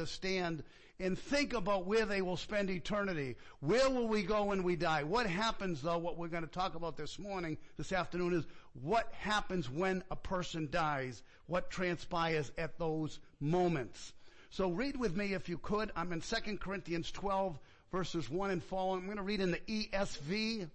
to 0.00 0.06
stand 0.06 0.62
and 0.98 1.18
think 1.18 1.54
about 1.54 1.86
where 1.86 2.04
they 2.04 2.20
will 2.20 2.36
spend 2.36 2.68
eternity. 2.70 3.36
Where 3.60 3.88
will 3.88 4.06
we 4.06 4.22
go 4.22 4.44
when 4.44 4.62
we 4.62 4.76
die? 4.76 5.02
What 5.02 5.26
happens 5.26 5.80
though, 5.80 5.98
what 5.98 6.18
we're 6.18 6.28
going 6.28 6.44
to 6.44 6.50
talk 6.50 6.74
about 6.74 6.96
this 6.96 7.18
morning, 7.18 7.56
this 7.78 7.92
afternoon 7.92 8.34
is 8.34 8.46
what 8.82 9.12
happens 9.12 9.70
when 9.70 10.04
a 10.10 10.16
person 10.16 10.68
dies? 10.70 11.22
What 11.46 11.70
transpires 11.70 12.52
at 12.58 12.78
those 12.78 13.18
moments? 13.40 14.12
So 14.50 14.70
read 14.70 14.96
with 14.96 15.16
me 15.16 15.32
if 15.32 15.48
you 15.48 15.58
could. 15.58 15.90
I'm 15.96 16.12
in 16.12 16.20
2 16.20 16.58
Corinthians 16.58 17.10
12 17.10 17.58
verses 17.90 18.28
1 18.28 18.50
and 18.50 18.62
following. 18.62 19.00
I'm 19.00 19.06
going 19.06 19.16
to 19.16 19.22
read 19.22 19.40
in 19.40 19.52
the 19.52 19.88
ESV, 19.88 20.68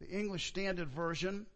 the 0.00 0.08
English 0.08 0.46
Standard 0.46 0.88
Version. 0.88 1.46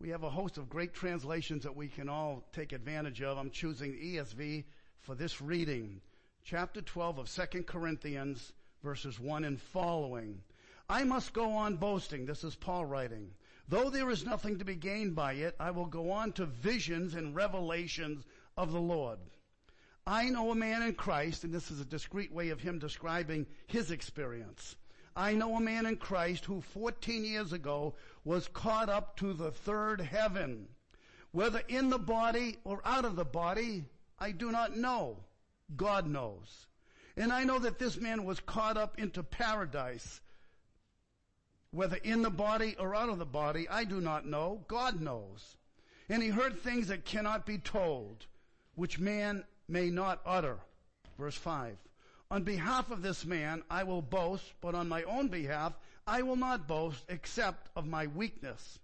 We 0.00 0.08
have 0.10 0.22
a 0.22 0.30
host 0.30 0.56
of 0.56 0.68
great 0.68 0.94
translations 0.94 1.62
that 1.64 1.76
we 1.76 1.88
can 1.88 2.08
all 2.08 2.42
take 2.54 2.72
advantage 2.72 3.22
of. 3.22 3.36
I'm 3.36 3.50
choosing 3.50 3.92
ESV 3.92 4.64
for 5.00 5.14
this 5.14 5.40
reading. 5.42 6.00
Chapter 6.44 6.80
12 6.80 7.18
of 7.18 7.30
2 7.30 7.62
Corinthians 7.62 8.52
verses 8.82 9.20
1 9.20 9.44
and 9.44 9.60
following. 9.60 10.42
I 10.88 11.04
must 11.04 11.32
go 11.32 11.52
on 11.52 11.76
boasting. 11.76 12.26
This 12.26 12.44
is 12.44 12.56
Paul 12.56 12.86
writing. 12.86 13.30
Though 13.68 13.90
there 13.90 14.10
is 14.10 14.24
nothing 14.24 14.58
to 14.58 14.64
be 14.64 14.74
gained 14.74 15.14
by 15.14 15.34
it, 15.34 15.54
I 15.60 15.70
will 15.70 15.86
go 15.86 16.10
on 16.10 16.32
to 16.32 16.46
visions 16.46 17.14
and 17.14 17.36
revelations 17.36 18.24
of 18.56 18.72
the 18.72 18.80
Lord. 18.80 19.18
I 20.06 20.30
know 20.30 20.50
a 20.50 20.56
man 20.56 20.82
in 20.82 20.94
Christ, 20.94 21.44
and 21.44 21.52
this 21.52 21.70
is 21.70 21.78
a 21.78 21.84
discreet 21.84 22.32
way 22.32 22.48
of 22.48 22.60
him 22.60 22.78
describing 22.78 23.46
his 23.66 23.90
experience. 23.90 24.74
I 25.14 25.34
know 25.34 25.56
a 25.56 25.60
man 25.60 25.86
in 25.86 25.98
Christ 25.98 26.46
who 26.46 26.62
14 26.62 27.24
years 27.24 27.52
ago 27.52 27.94
was 28.24 28.48
caught 28.48 28.88
up 28.88 29.16
to 29.18 29.32
the 29.32 29.52
third 29.52 30.00
heaven. 30.00 30.68
Whether 31.32 31.62
in 31.68 31.90
the 31.90 31.98
body 31.98 32.56
or 32.64 32.80
out 32.84 33.04
of 33.04 33.14
the 33.14 33.24
body, 33.24 33.84
I 34.18 34.32
do 34.32 34.50
not 34.50 34.76
know. 34.76 35.18
God 35.76 36.06
knows. 36.06 36.66
And 37.16 37.32
I 37.32 37.44
know 37.44 37.58
that 37.58 37.78
this 37.78 37.96
man 37.96 38.24
was 38.24 38.40
caught 38.40 38.76
up 38.76 38.98
into 38.98 39.22
paradise. 39.22 40.20
Whether 41.70 41.96
in 41.96 42.22
the 42.22 42.30
body 42.30 42.76
or 42.78 42.94
out 42.94 43.08
of 43.08 43.18
the 43.18 43.26
body, 43.26 43.68
I 43.68 43.84
do 43.84 44.00
not 44.00 44.26
know. 44.26 44.64
God 44.68 45.00
knows. 45.00 45.56
And 46.08 46.22
he 46.22 46.28
heard 46.28 46.58
things 46.58 46.88
that 46.88 47.04
cannot 47.04 47.46
be 47.46 47.58
told, 47.58 48.26
which 48.74 48.98
man 48.98 49.44
may 49.68 49.90
not 49.90 50.20
utter. 50.26 50.58
Verse 51.18 51.36
5. 51.36 51.76
On 52.32 52.42
behalf 52.42 52.90
of 52.90 53.02
this 53.02 53.24
man, 53.24 53.62
I 53.70 53.82
will 53.82 54.02
boast, 54.02 54.52
but 54.60 54.74
on 54.74 54.88
my 54.88 55.02
own 55.04 55.28
behalf, 55.28 55.72
I 56.06 56.22
will 56.22 56.36
not 56.36 56.66
boast 56.66 57.04
except 57.08 57.68
of 57.76 57.86
my 57.86 58.06
weakness. 58.08 58.78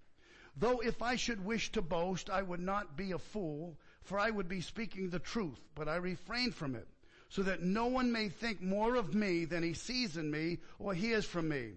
Though 0.56 0.80
if 0.80 1.02
I 1.02 1.16
should 1.16 1.44
wish 1.44 1.72
to 1.72 1.82
boast, 1.82 2.30
I 2.30 2.42
would 2.42 2.60
not 2.60 2.96
be 2.96 3.12
a 3.12 3.18
fool, 3.18 3.76
for 4.06 4.18
I 4.18 4.30
would 4.30 4.48
be 4.48 4.60
speaking 4.60 5.10
the 5.10 5.18
truth, 5.18 5.58
but 5.74 5.88
I 5.88 5.96
refrain 5.96 6.52
from 6.52 6.74
it, 6.74 6.86
so 7.28 7.42
that 7.42 7.62
no 7.62 7.86
one 7.86 8.12
may 8.12 8.28
think 8.28 8.62
more 8.62 8.94
of 8.94 9.14
me 9.14 9.44
than 9.44 9.62
he 9.62 9.74
sees 9.74 10.16
in 10.16 10.30
me 10.30 10.58
or 10.78 10.94
hears 10.94 11.24
from 11.24 11.48
me. 11.48 11.72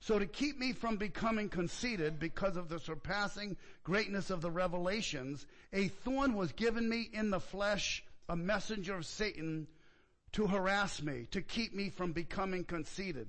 So 0.00 0.18
to 0.18 0.26
keep 0.26 0.58
me 0.58 0.72
from 0.72 0.96
becoming 0.96 1.48
conceited 1.48 2.20
because 2.20 2.56
of 2.56 2.68
the 2.68 2.78
surpassing 2.78 3.56
greatness 3.82 4.30
of 4.30 4.40
the 4.40 4.50
revelations, 4.50 5.46
a 5.72 5.88
thorn 5.88 6.34
was 6.34 6.52
given 6.52 6.88
me 6.88 7.08
in 7.12 7.30
the 7.30 7.40
flesh, 7.40 8.04
a 8.28 8.36
messenger 8.36 8.96
of 8.96 9.06
Satan 9.06 9.66
to 10.32 10.46
harass 10.46 11.02
me, 11.02 11.26
to 11.30 11.40
keep 11.40 11.74
me 11.74 11.90
from 11.90 12.12
becoming 12.12 12.64
conceited. 12.64 13.28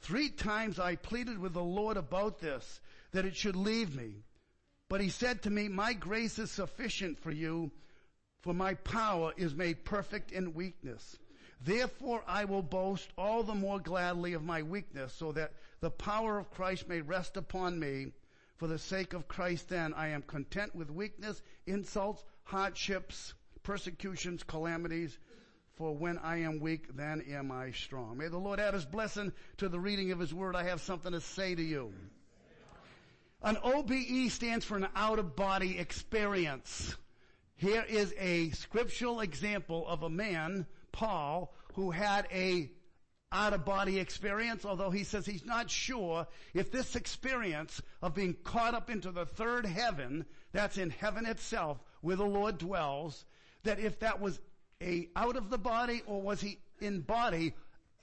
Three 0.00 0.30
times 0.30 0.78
I 0.78 0.96
pleaded 0.96 1.38
with 1.38 1.52
the 1.52 1.62
Lord 1.62 1.96
about 1.96 2.40
this, 2.40 2.80
that 3.12 3.24
it 3.24 3.36
should 3.36 3.56
leave 3.56 3.94
me. 3.94 4.24
But 4.88 5.00
he 5.00 5.10
said 5.10 5.42
to 5.42 5.50
me, 5.50 5.68
my 5.68 5.92
grace 5.92 6.38
is 6.38 6.50
sufficient 6.50 7.18
for 7.18 7.30
you, 7.30 7.72
for 8.46 8.54
my 8.54 8.74
power 8.74 9.32
is 9.36 9.56
made 9.56 9.84
perfect 9.84 10.30
in 10.30 10.54
weakness. 10.54 11.18
Therefore 11.64 12.22
I 12.28 12.44
will 12.44 12.62
boast 12.62 13.10
all 13.18 13.42
the 13.42 13.56
more 13.56 13.80
gladly 13.80 14.34
of 14.34 14.44
my 14.44 14.62
weakness, 14.62 15.12
so 15.12 15.32
that 15.32 15.52
the 15.80 15.90
power 15.90 16.38
of 16.38 16.52
Christ 16.52 16.88
may 16.88 17.00
rest 17.00 17.36
upon 17.36 17.80
me. 17.80 18.12
For 18.58 18.68
the 18.68 18.78
sake 18.78 19.14
of 19.14 19.26
Christ 19.26 19.68
then 19.68 19.92
I 19.94 20.10
am 20.10 20.22
content 20.22 20.76
with 20.76 20.92
weakness, 20.92 21.42
insults, 21.66 22.22
hardships, 22.44 23.34
persecutions, 23.64 24.44
calamities, 24.44 25.18
for 25.74 25.96
when 25.96 26.16
I 26.18 26.42
am 26.42 26.60
weak, 26.60 26.94
then 26.94 27.22
am 27.28 27.50
I 27.50 27.72
strong. 27.72 28.16
May 28.16 28.28
the 28.28 28.38
Lord 28.38 28.60
add 28.60 28.74
his 28.74 28.84
blessing 28.84 29.32
to 29.56 29.68
the 29.68 29.80
reading 29.80 30.12
of 30.12 30.20
his 30.20 30.32
word. 30.32 30.54
I 30.54 30.62
have 30.62 30.80
something 30.80 31.10
to 31.10 31.20
say 31.20 31.56
to 31.56 31.62
you. 31.62 31.92
An 33.42 33.58
OBE 33.64 34.30
stands 34.30 34.64
for 34.64 34.76
an 34.76 34.86
out 34.94 35.18
of 35.18 35.34
body 35.34 35.80
experience. 35.80 36.94
Here 37.56 37.84
is 37.88 38.14
a 38.18 38.50
scriptural 38.50 39.20
example 39.20 39.86
of 39.88 40.02
a 40.02 40.10
man, 40.10 40.66
Paul, 40.92 41.54
who 41.74 41.90
had 41.90 42.26
a 42.30 42.70
out 43.32 43.54
of 43.54 43.64
body 43.64 43.98
experience, 43.98 44.64
although 44.64 44.90
he 44.90 45.04
says 45.04 45.26
he's 45.26 45.44
not 45.44 45.70
sure 45.70 46.26
if 46.54 46.70
this 46.70 46.94
experience 46.94 47.82
of 48.02 48.14
being 48.14 48.36
caught 48.44 48.74
up 48.74 48.88
into 48.90 49.10
the 49.10 49.26
third 49.26 49.66
heaven, 49.66 50.24
that's 50.52 50.78
in 50.78 50.90
heaven 50.90 51.26
itself, 51.26 51.82
where 52.02 52.16
the 52.16 52.24
Lord 52.24 52.58
dwells, 52.58 53.24
that 53.64 53.80
if 53.80 53.98
that 54.00 54.20
was 54.20 54.38
a 54.82 55.08
out 55.16 55.36
of 55.36 55.50
the 55.50 55.58
body 55.58 56.02
or 56.06 56.20
was 56.20 56.40
he 56.40 56.58
in 56.80 57.00
body 57.00 57.54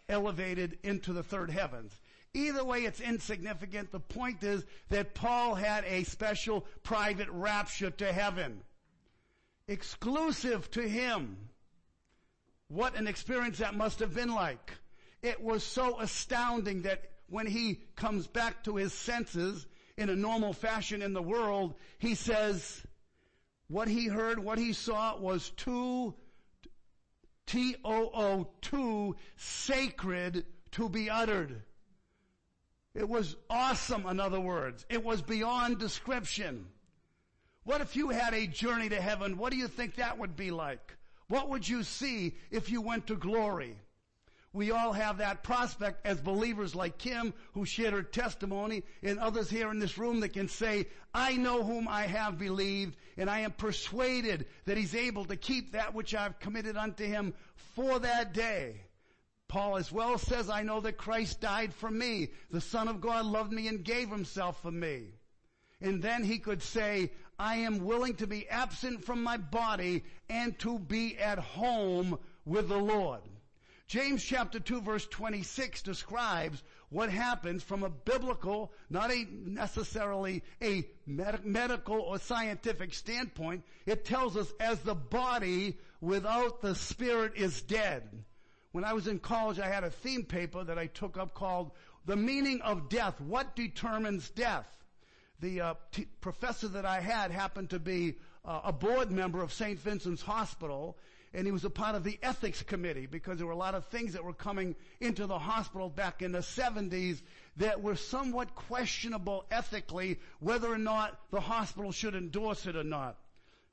elevated 0.09 0.77
into 0.83 1.13
the 1.13 1.23
third 1.23 1.51
heavens? 1.51 1.93
Either 2.33 2.63
way, 2.65 2.79
it's 2.85 2.99
insignificant. 2.99 3.91
The 3.91 3.99
point 3.99 4.43
is 4.43 4.65
that 4.89 5.13
Paul 5.13 5.53
had 5.53 5.85
a 5.85 6.03
special 6.03 6.65
private 6.81 7.29
rapture 7.29 7.91
to 7.91 8.11
heaven. 8.11 8.61
Exclusive 9.67 10.69
to 10.71 10.81
him. 10.81 11.37
What 12.67 12.95
an 12.95 13.07
experience 13.07 13.59
that 13.59 13.75
must 13.75 13.99
have 13.99 14.13
been 14.13 14.33
like. 14.33 14.73
It 15.21 15.41
was 15.41 15.63
so 15.63 15.99
astounding 15.99 16.81
that 16.83 17.03
when 17.27 17.47
he 17.47 17.81
comes 17.95 18.27
back 18.27 18.63
to 18.65 18.75
his 18.75 18.93
senses 18.93 19.65
in 19.97 20.09
a 20.09 20.15
normal 20.15 20.53
fashion 20.53 21.01
in 21.01 21.13
the 21.13 21.21
world, 21.21 21.75
he 21.97 22.15
says, 22.15 22.83
what 23.67 23.87
he 23.87 24.07
heard, 24.07 24.39
what 24.39 24.57
he 24.57 24.73
saw 24.73 25.17
was 25.17 25.49
too 25.51 26.13
T-O-O, 27.45 28.47
too 28.61 29.15
sacred 29.35 30.45
to 30.71 30.89
be 30.89 31.09
uttered. 31.09 31.61
It 32.95 33.07
was 33.07 33.35
awesome, 33.49 34.05
in 34.05 34.19
other 34.19 34.39
words. 34.39 34.85
It 34.89 35.03
was 35.03 35.21
beyond 35.21 35.79
description. 35.79 36.67
What 37.63 37.81
if 37.81 37.95
you 37.95 38.09
had 38.09 38.33
a 38.33 38.47
journey 38.47 38.89
to 38.89 39.01
heaven? 39.01 39.37
What 39.37 39.51
do 39.51 39.57
you 39.57 39.67
think 39.67 39.95
that 39.95 40.17
would 40.17 40.35
be 40.35 40.51
like? 40.51 40.97
What 41.27 41.49
would 41.49 41.67
you 41.67 41.83
see 41.83 42.35
if 42.51 42.69
you 42.69 42.81
went 42.81 43.07
to 43.07 43.15
glory? 43.15 43.77
We 44.51 44.69
all 44.69 44.93
have 44.93 45.17
that 45.17 45.41
prospect 45.41 46.05
as 46.05 46.21
believers 46.21 46.75
like 46.75 46.99
Kim, 46.99 47.33
who 47.53 47.65
shared 47.65 47.93
her 47.93 48.03
testimony, 48.03 48.83
and 49.01 49.17
others 49.17 49.49
here 49.49 49.71
in 49.71 49.79
this 49.79 49.97
room 49.97 50.19
that 50.19 50.33
can 50.33 50.47
say, 50.47 50.87
I 51.11 51.37
know 51.37 51.63
whom 51.63 51.87
I 51.87 52.03
have 52.03 52.37
believed, 52.37 52.95
and 53.17 53.31
I 53.31 53.39
am 53.39 53.51
persuaded 53.51 54.45
that 54.65 54.77
he's 54.77 54.93
able 54.93 55.25
to 55.25 55.35
keep 55.35 55.71
that 55.71 55.95
which 55.95 56.13
I've 56.13 56.39
committed 56.39 56.77
unto 56.77 57.03
him 57.03 57.33
for 57.75 57.97
that 57.97 58.33
day. 58.33 58.81
Paul 59.47 59.77
as 59.77 59.91
well 59.91 60.19
says, 60.19 60.49
I 60.49 60.61
know 60.61 60.81
that 60.81 60.97
Christ 60.97 61.41
died 61.41 61.73
for 61.73 61.89
me. 61.89 62.29
The 62.51 62.61
Son 62.61 62.87
of 62.87 63.01
God 63.01 63.25
loved 63.25 63.51
me 63.51 63.67
and 63.67 63.83
gave 63.83 64.09
himself 64.09 64.61
for 64.61 64.71
me. 64.71 65.13
And 65.81 66.01
then 66.01 66.23
he 66.23 66.37
could 66.39 66.61
say, 66.61 67.11
I 67.39 67.57
am 67.57 67.83
willing 67.85 68.15
to 68.15 68.27
be 68.27 68.47
absent 68.49 69.03
from 69.03 69.23
my 69.23 69.37
body 69.37 70.03
and 70.29 70.57
to 70.59 70.79
be 70.79 71.17
at 71.17 71.39
home 71.39 72.19
with 72.45 72.69
the 72.69 72.77
Lord. 72.77 73.21
James 73.87 74.23
chapter 74.23 74.59
2 74.59 74.81
verse 74.81 75.05
26 75.07 75.81
describes 75.81 76.63
what 76.89 77.09
happens 77.09 77.63
from 77.63 77.83
a 77.83 77.89
biblical, 77.89 78.71
not 78.89 79.11
a 79.11 79.25
necessarily 79.31 80.43
a 80.61 80.87
med- 81.05 81.45
medical 81.45 81.99
or 81.99 82.19
scientific 82.19 82.93
standpoint. 82.93 83.63
It 83.85 84.05
tells 84.05 84.37
us 84.37 84.51
as 84.59 84.79
the 84.79 84.95
body 84.95 85.77
without 86.01 86.61
the 86.61 86.75
spirit 86.75 87.33
is 87.35 87.61
dead. 87.61 88.03
When 88.71 88.83
I 88.83 88.93
was 88.93 89.07
in 89.07 89.19
college, 89.19 89.59
I 89.59 89.67
had 89.67 89.83
a 89.83 89.89
theme 89.89 90.23
paper 90.23 90.63
that 90.63 90.79
I 90.79 90.87
took 90.87 91.17
up 91.17 91.33
called 91.33 91.71
The 92.05 92.15
Meaning 92.15 92.61
of 92.61 92.89
Death. 92.89 93.19
What 93.21 93.55
determines 93.55 94.29
death? 94.29 94.82
The 95.39 95.61
uh, 95.61 95.73
t- 95.91 96.07
professor 96.21 96.67
that 96.69 96.85
I 96.85 96.99
had 96.99 97.31
happened 97.31 97.71
to 97.71 97.79
be 97.79 98.15
uh, 98.45 98.61
a 98.65 98.73
board 98.73 99.11
member 99.11 99.41
of 99.41 99.51
St. 99.51 99.79
Vincent's 99.79 100.21
Hospital, 100.21 100.97
and 101.33 101.45
he 101.45 101.51
was 101.51 101.65
a 101.65 101.69
part 101.69 101.95
of 101.95 102.03
the 102.03 102.19
ethics 102.21 102.61
committee 102.61 103.07
because 103.07 103.37
there 103.37 103.47
were 103.47 103.53
a 103.53 103.57
lot 103.57 103.73
of 103.73 103.85
things 103.85 104.13
that 104.13 104.23
were 104.23 104.33
coming 104.33 104.75
into 104.99 105.25
the 105.25 105.39
hospital 105.39 105.89
back 105.89 106.21
in 106.21 106.31
the 106.31 106.39
70s 106.39 107.21
that 107.57 107.81
were 107.81 107.95
somewhat 107.95 108.53
questionable 108.55 109.45
ethically 109.49 110.19
whether 110.39 110.71
or 110.71 110.77
not 110.77 111.19
the 111.31 111.39
hospital 111.39 111.91
should 111.91 112.15
endorse 112.15 112.67
it 112.67 112.75
or 112.75 112.83
not. 112.83 113.17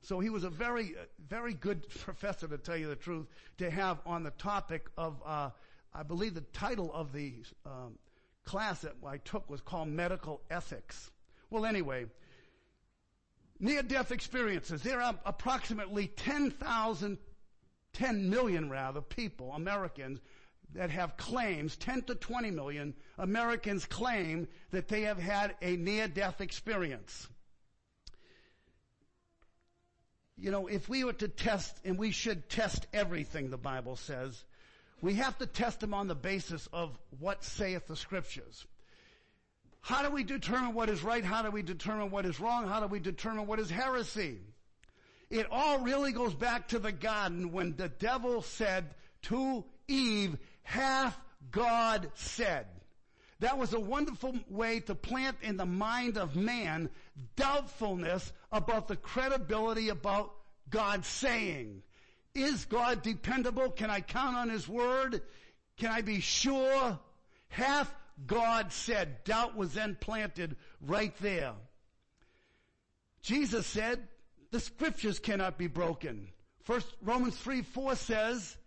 So 0.01 0.19
he 0.19 0.29
was 0.29 0.43
a 0.43 0.49
very, 0.49 0.95
very 1.29 1.53
good 1.53 1.87
professor 1.99 2.47
to 2.47 2.57
tell 2.57 2.77
you 2.77 2.87
the 2.87 2.95
truth 2.95 3.27
to 3.59 3.69
have 3.69 3.99
on 4.05 4.23
the 4.23 4.31
topic 4.31 4.87
of, 4.97 5.21
uh, 5.25 5.51
I 5.93 6.03
believe 6.03 6.33
the 6.33 6.41
title 6.41 6.91
of 6.91 7.13
the 7.13 7.33
um, 7.65 7.99
class 8.43 8.81
that 8.81 8.95
I 9.05 9.17
took 9.17 9.49
was 9.49 9.61
called 9.61 9.89
medical 9.89 10.41
ethics. 10.49 11.10
Well, 11.51 11.65
anyway, 11.65 12.07
near-death 13.59 14.11
experiences. 14.11 14.81
There 14.81 15.01
are 15.01 15.13
approximately 15.25 16.07
10,000 16.07 17.19
10 17.93 18.29
million 18.29 18.69
rather 18.69 19.01
people, 19.01 19.51
Americans, 19.53 20.19
that 20.73 20.89
have 20.89 21.17
claims, 21.17 21.75
10 21.75 22.03
to 22.03 22.15
20 22.15 22.51
million 22.51 22.93
Americans 23.17 23.85
claim 23.85 24.47
that 24.71 24.87
they 24.87 25.01
have 25.01 25.17
had 25.17 25.55
a 25.61 25.75
near-death 25.75 26.39
experience. 26.39 27.27
You 30.37 30.51
know, 30.51 30.67
if 30.67 30.87
we 30.87 31.03
were 31.03 31.13
to 31.13 31.27
test, 31.27 31.77
and 31.83 31.97
we 31.97 32.11
should 32.11 32.49
test 32.49 32.87
everything 32.93 33.49
the 33.49 33.57
Bible 33.57 33.95
says, 33.95 34.43
we 35.01 35.15
have 35.15 35.37
to 35.39 35.45
test 35.45 35.81
them 35.81 35.93
on 35.93 36.07
the 36.07 36.15
basis 36.15 36.67
of 36.71 36.97
what 37.19 37.43
saith 37.43 37.87
the 37.87 37.95
scriptures. 37.95 38.65
How 39.81 40.03
do 40.03 40.11
we 40.11 40.23
determine 40.23 40.73
what 40.73 40.89
is 40.89 41.03
right? 41.03 41.23
How 41.23 41.41
do 41.41 41.51
we 41.51 41.63
determine 41.63 42.11
what 42.11 42.25
is 42.25 42.39
wrong? 42.39 42.67
How 42.67 42.79
do 42.79 42.87
we 42.87 42.99
determine 42.99 43.47
what 43.47 43.59
is 43.59 43.69
heresy? 43.69 44.39
It 45.29 45.47
all 45.49 45.79
really 45.79 46.11
goes 46.11 46.33
back 46.33 46.69
to 46.69 46.79
the 46.79 46.91
garden 46.91 47.51
when 47.51 47.75
the 47.75 47.89
devil 47.89 48.41
said 48.41 48.93
to 49.23 49.63
Eve, 49.87 50.37
hath 50.63 51.17
God 51.51 52.11
said. 52.15 52.67
That 53.39 53.57
was 53.57 53.73
a 53.73 53.79
wonderful 53.79 54.35
way 54.49 54.81
to 54.81 54.93
plant 54.93 55.37
in 55.41 55.57
the 55.57 55.65
mind 55.65 56.17
of 56.17 56.35
man 56.35 56.89
doubtfulness 57.35 58.31
about 58.51 58.87
the 58.87 58.95
credibility 58.95 59.89
about 59.89 60.31
God 60.69 61.05
saying. 61.05 61.81
Is 62.35 62.65
God 62.65 63.01
dependable? 63.01 63.71
Can 63.71 63.89
I 63.89 64.01
count 64.01 64.37
on 64.37 64.49
His 64.49 64.67
word? 64.67 65.21
Can 65.77 65.89
I 65.89 66.01
be 66.01 66.19
sure? 66.19 66.99
Hath 67.47 67.91
God 68.25 68.71
said. 68.71 69.23
Doubt 69.23 69.55
was 69.55 69.73
then 69.73 69.97
planted 69.99 70.55
right 70.81 71.13
there. 71.19 71.53
Jesus 73.21 73.65
said, 73.67 74.07
the 74.51 74.59
scriptures 74.59 75.19
cannot 75.19 75.57
be 75.57 75.67
broken. 75.67 76.27
First, 76.63 76.87
Romans 77.01 77.35
3, 77.37 77.61
4 77.61 77.95
says, 77.95 78.57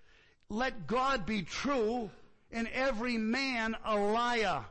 let 0.49 0.87
God 0.87 1.27
be 1.27 1.43
true 1.43 2.11
and 2.51 2.69
every 2.69 3.19
man 3.19 3.77
a 3.85 3.97
liar. 3.97 4.65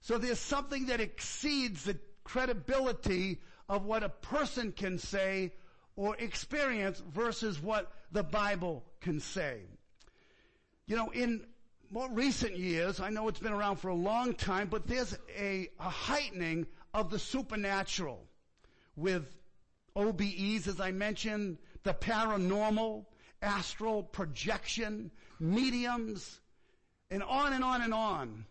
So 0.00 0.18
there's 0.18 0.38
something 0.38 0.86
that 0.86 1.00
exceeds 1.00 1.84
the 1.84 1.98
credibility 2.24 3.40
of 3.68 3.84
what 3.84 4.02
a 4.02 4.08
person 4.08 4.72
can 4.72 4.98
say 4.98 5.52
or 5.96 6.16
experience 6.16 7.02
versus 7.12 7.60
what 7.60 7.92
the 8.12 8.22
Bible 8.22 8.84
can 9.00 9.20
say. 9.20 9.60
You 10.86 10.96
know, 10.96 11.10
in 11.10 11.46
more 11.90 12.10
recent 12.10 12.56
years, 12.56 13.00
I 13.00 13.10
know 13.10 13.28
it's 13.28 13.38
been 13.38 13.52
around 13.52 13.76
for 13.76 13.88
a 13.88 13.94
long 13.94 14.34
time, 14.34 14.68
but 14.68 14.86
there's 14.86 15.16
a, 15.38 15.68
a 15.78 15.90
heightening 15.90 16.66
of 16.92 17.10
the 17.10 17.18
supernatural 17.18 18.26
with 18.96 19.36
OBEs, 19.94 20.66
as 20.66 20.80
I 20.80 20.90
mentioned, 20.90 21.58
the 21.82 21.94
paranormal, 21.94 23.06
astral 23.42 24.02
projection, 24.02 25.10
mediums, 25.38 26.40
and 27.10 27.22
on 27.22 27.52
and 27.52 27.62
on 27.62 27.82
and 27.82 27.94
on. 27.94 28.44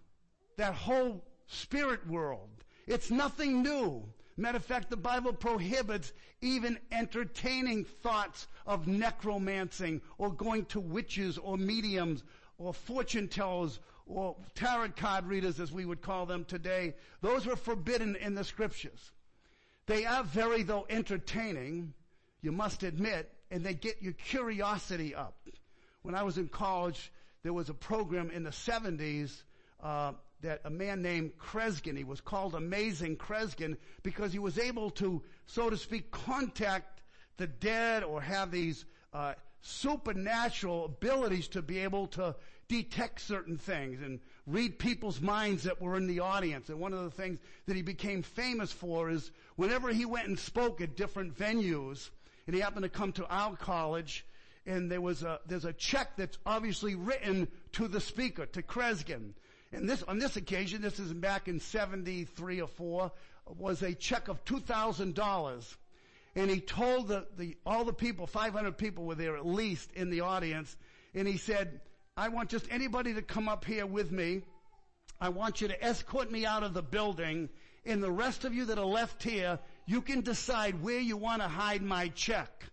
That 0.58 0.74
whole 0.74 1.24
spirit 1.48 2.08
world. 2.08 2.50
It's 2.88 3.12
nothing 3.12 3.62
new. 3.62 4.08
Matter 4.38 4.58
of 4.58 4.66
fact, 4.66 4.90
the 4.90 4.98
Bible 4.98 5.34
prohibits 5.34 6.12
even 6.42 6.78
entertaining 6.92 7.86
thoughts 7.86 8.48
of 8.66 8.88
necromancing 8.88 10.02
or 10.18 10.32
going 10.32 10.66
to 10.66 10.80
witches 10.80 11.38
or 11.38 11.58
mediums 11.58 12.24
or 12.58 12.74
fortune 12.74 13.28
tellers 13.28 13.80
or 14.06 14.36
tarot 14.54 14.90
card 14.96 15.26
readers 15.26 15.60
as 15.60 15.72
we 15.72 15.86
would 15.86 16.02
call 16.02 16.26
them 16.26 16.46
today. 16.46 16.94
Those 17.22 17.46
were 17.46 17.56
forbidden 17.56 18.16
in 18.16 18.36
the 18.36 18.44
scriptures. 18.44 19.12
They 19.88 20.06
are 20.06 20.24
very 20.24 20.64
though 20.64 20.86
entertaining, 20.90 21.94
you 22.42 22.52
must 22.52 22.84
admit, 22.84 23.32
and 23.52 23.64
they 23.64 23.74
get 23.74 24.02
your 24.02 24.14
curiosity 24.14 25.14
up. 25.14 25.38
When 26.02 26.16
I 26.16 26.24
was 26.24 26.38
in 26.38 26.48
college, 26.48 27.12
there 27.44 27.54
was 27.54 27.70
a 27.70 27.74
program 27.74 28.32
in 28.32 28.44
the 28.44 28.52
70s 28.52 29.44
uh, 29.82 30.14
that 30.42 30.62
a 30.66 30.70
man 30.70 31.02
named 31.02 31.32
Kresge, 31.40 31.96
he 31.96 32.04
was 32.04 32.22
called 32.22 32.56
Amazing 32.56 33.18
Kreskin 33.18 33.78
because 34.04 34.32
he 34.32 34.40
was 34.40 34.58
able 34.58 34.90
to, 34.92 35.22
so 35.46 35.70
to 35.70 35.78
speak, 35.78 36.12
contact 36.12 37.02
the 37.38 37.48
dead 37.48 38.04
or 38.04 38.22
have 38.22 38.52
these 38.52 38.86
uh, 39.14 39.34
supernatural 39.66 40.86
abilities 40.86 41.48
to 41.48 41.62
be 41.62 41.80
able 41.80 42.06
to 42.06 42.36
detect 42.68 43.20
certain 43.20 43.58
things 43.58 44.00
and 44.02 44.20
read 44.46 44.78
people's 44.78 45.20
minds 45.20 45.64
that 45.64 45.82
were 45.82 45.98
in 45.98 46.06
the 46.06 46.20
audience. 46.20 46.70
And 46.70 46.80
one 46.80 46.94
of 46.94 47.04
the 47.04 47.10
things 47.10 47.40
that 47.66 47.76
he 47.76 47.82
became 47.82 48.22
famous 48.22 48.72
for 48.72 49.10
is 49.10 49.32
whenever 49.56 49.92
he 49.92 50.06
went 50.06 50.28
and 50.28 50.38
spoke 50.38 50.82
at 50.82 50.96
different 50.96 51.36
venues, 51.36 52.10
and 52.46 52.56
he 52.56 52.62
happened 52.62 52.84
to 52.84 52.90
come 52.90 53.12
to 53.14 53.26
our 53.28 53.56
college, 53.56 54.26
and 54.68 54.92
there 54.92 55.02
was 55.02 55.24
a, 55.24 55.40
there's 55.48 55.66
a 55.66 55.74
check 55.74 56.16
that's 56.16 56.38
obviously 56.46 56.94
written 56.94 57.48
to 57.74 57.88
the 57.88 58.02
speaker, 58.02 58.46
to 58.46 58.62
Kresge. 58.62 59.34
And 59.72 59.90
this, 59.90 60.04
on 60.04 60.20
this 60.20 60.36
occasion, 60.36 60.84
this 60.84 61.00
is 61.00 61.12
back 61.12 61.48
in 61.48 61.60
73 61.60 62.62
or 62.62 62.68
4, 62.68 63.12
was 63.58 63.82
a 63.82 63.96
check 63.96 64.28
of 64.28 64.46
$2,000. 64.46 65.76
And 66.36 66.52
he 66.52 66.60
told 66.60 67.08
the, 67.08 67.28
the, 67.38 67.56
all 67.66 67.86
the 67.86 67.94
people, 67.94 68.28
500 68.28 68.78
people 68.78 69.06
were 69.06 69.16
there 69.16 69.38
at 69.38 69.46
least 69.46 69.92
in 69.94 70.10
the 70.10 70.22
audience, 70.22 70.76
and 71.14 71.28
he 71.28 71.38
said, 71.38 71.80
I 72.18 72.30
want 72.30 72.50
just 72.50 72.68
anybody 72.70 73.14
to 73.14 73.22
come 73.22 73.48
up 73.48 73.64
here 73.64 73.86
with 73.86 74.12
me. 74.12 74.42
I 75.20 75.30
want 75.30 75.62
you 75.62 75.70
to 75.70 75.84
escort 75.84 76.30
me 76.30 76.46
out 76.46 76.64
of 76.64 76.74
the 76.74 76.82
building, 76.82 77.50
and 77.86 78.04
the 78.04 78.12
rest 78.12 78.44
of 78.44 78.54
you 78.54 78.66
that 78.66 78.78
are 78.78 78.86
left 78.86 79.24
here, 79.24 79.60
you 79.86 80.02
can 80.02 80.22
decide 80.22 80.82
where 80.82 81.00
you 81.00 81.16
want 81.16 81.42
to 81.42 81.48
hide 81.48 81.82
my 81.82 82.10
check. 82.10 82.66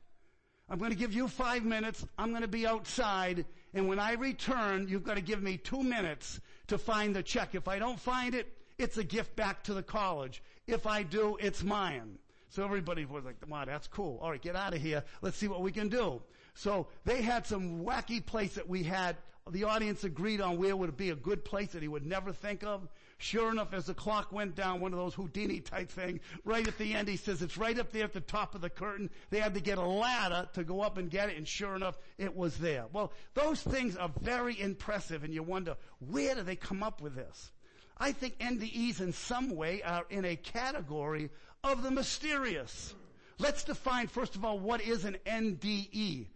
I'm 0.69 0.79
going 0.79 0.91
to 0.91 0.97
give 0.97 1.13
you 1.13 1.29
five 1.29 1.65
minutes. 1.65 2.05
I'm 2.17 2.31
going 2.31 2.43
to 2.43 2.49
be 2.49 2.67
outside. 2.67 3.45
And 3.75 3.89
when 3.89 3.99
I 3.99 4.15
return, 4.15 4.89
you've 4.89 5.05
got 5.05 5.17
to 5.17 5.21
give 5.21 5.43
me 5.43 5.57
two 5.57 5.83
minutes 5.83 6.41
to 6.69 6.79
find 6.79 7.15
the 7.15 7.23
check. 7.23 7.55
If 7.55 7.69
I 7.69 7.79
don't 7.79 8.01
find 8.01 8.35
it, 8.35 8.51
it's 8.79 8.97
a 8.97 9.05
gift 9.05 9.37
back 9.37 9.65
to 9.65 9.75
the 9.75 9.83
college. 9.83 10.43
If 10.67 10.87
I 10.87 11.03
do, 11.03 11.37
it's 11.41 11.63
mine. 11.63 12.19
So 12.53 12.63
everybody 12.63 13.07
was 13.07 13.25
like, 13.25 13.37
wow, 13.49 13.65
that's 13.65 13.87
cool. 13.87 14.19
All 14.21 14.31
right, 14.31 14.41
get 14.41 14.57
out 14.57 14.75
of 14.75 14.81
here. 14.83 15.03
Let's 15.23 15.39
see 15.39 15.49
what 15.49 15.63
we 15.63 15.73
can 15.73 15.89
do. 15.89 16.21
So 16.55 16.87
they 17.07 17.23
had 17.23 17.47
some 17.47 17.83
wacky 17.83 18.25
place 18.25 18.57
that 18.57 18.69
we 18.69 18.83
had. 18.83 19.17
The 19.51 19.65
audience 19.65 20.05
agreed 20.05 20.43
on 20.43 20.59
where 20.59 20.77
would 20.77 20.95
be 20.97 21.09
a 21.09 21.17
good 21.17 21.47
place 21.47 21.69
that 21.73 21.81
he 21.81 21.89
would 21.89 22.05
never 22.05 22.31
think 22.31 22.63
of. 22.63 22.87
Sure 23.17 23.51
enough, 23.51 23.73
as 23.73 23.87
the 23.87 23.95
clock 23.95 24.33
went 24.33 24.55
down, 24.55 24.81
one 24.81 24.93
of 24.93 24.99
those 24.99 25.15
Houdini 25.15 25.61
type 25.61 25.91
things, 25.91 26.21
right 26.45 26.67
at 26.69 26.77
the 26.77 26.93
end, 26.93 27.09
he 27.09 27.17
says 27.17 27.41
it's 27.41 27.57
right 27.57 27.79
up 27.79 27.91
there 27.91 28.05
at 28.05 28.13
the 28.13 28.21
top 28.21 28.55
of 28.55 28.61
the 28.61 28.69
curtain. 28.69 29.09
They 29.31 29.41
had 29.41 29.55
to 29.55 29.61
get 29.61 29.79
a 29.79 29.87
ladder 29.87 30.47
to 30.53 30.63
go 30.63 30.83
up 30.83 30.99
and 30.99 31.09
get 31.09 31.31
it, 31.31 31.39
and 31.39 31.49
sure 31.49 31.75
enough, 31.75 31.97
it 32.19 32.37
was 32.37 32.59
there. 32.59 32.85
Well, 32.93 33.13
those 33.33 33.63
things 33.63 33.97
are 33.97 34.11
very 34.21 34.61
impressive, 34.61 35.25
and 35.25 35.33
you 35.33 35.43
wonder, 35.43 35.77
where 36.11 36.35
do 36.35 36.43
they 36.43 36.57
come 36.57 36.83
up 36.83 37.01
with 37.01 37.15
this? 37.15 37.53
I 37.97 38.13
think 38.13 38.39
NDEs 38.39 39.01
in 39.01 39.13
some 39.13 39.55
way 39.55 39.83
are 39.83 40.05
in 40.11 40.25
a 40.25 40.37
category 40.37 41.31
of 41.65 41.85
the 41.85 41.91
mysterious. 41.93 42.93
Let's 43.39 43.63
define, 43.63 44.09
first 44.09 44.35
of 44.35 44.45
all, 44.45 44.59
what 44.59 44.81
is 44.81 45.05
an 45.05 45.17
NDE? 45.25 46.27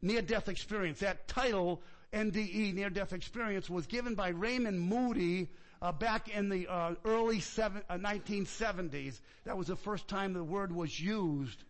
Near 0.00 0.22
death 0.22 0.48
experience. 0.48 1.00
That 1.00 1.28
title, 1.28 1.82
NDE, 2.14 2.72
near 2.72 2.88
death 2.88 3.12
experience, 3.12 3.68
was 3.68 3.86
given 3.86 4.14
by 4.14 4.28
Raymond 4.28 4.80
Moody 4.80 5.50
uh, 5.82 5.92
back 5.92 6.28
in 6.28 6.48
the 6.48 6.66
uh, 6.66 6.94
early 7.04 7.40
seven, 7.40 7.82
uh, 7.90 7.96
1970s. 7.96 9.20
That 9.44 9.58
was 9.58 9.66
the 9.66 9.76
first 9.76 10.08
time 10.08 10.32
the 10.32 10.42
word 10.42 10.74
was 10.74 10.98
used. 10.98 11.62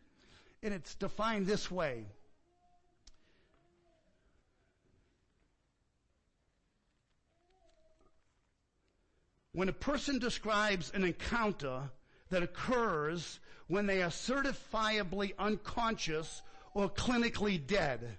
And 0.63 0.73
it's 0.73 0.95
defined 0.95 1.49
this 1.49 1.69
way. 1.69 2.05
When 9.53 9.69
a 9.69 9.73
person 9.73 10.21
describes 10.21 10.93
an 10.95 11.03
encounter 11.03 11.91
that 12.31 12.43
occurs 12.43 13.41
when 13.69 13.87
they 13.87 14.03
are 14.03 14.11
certifiably 14.11 15.33
unconscious 15.39 16.43
or 16.75 16.89
clinically 16.89 17.65
dead, 17.65 18.19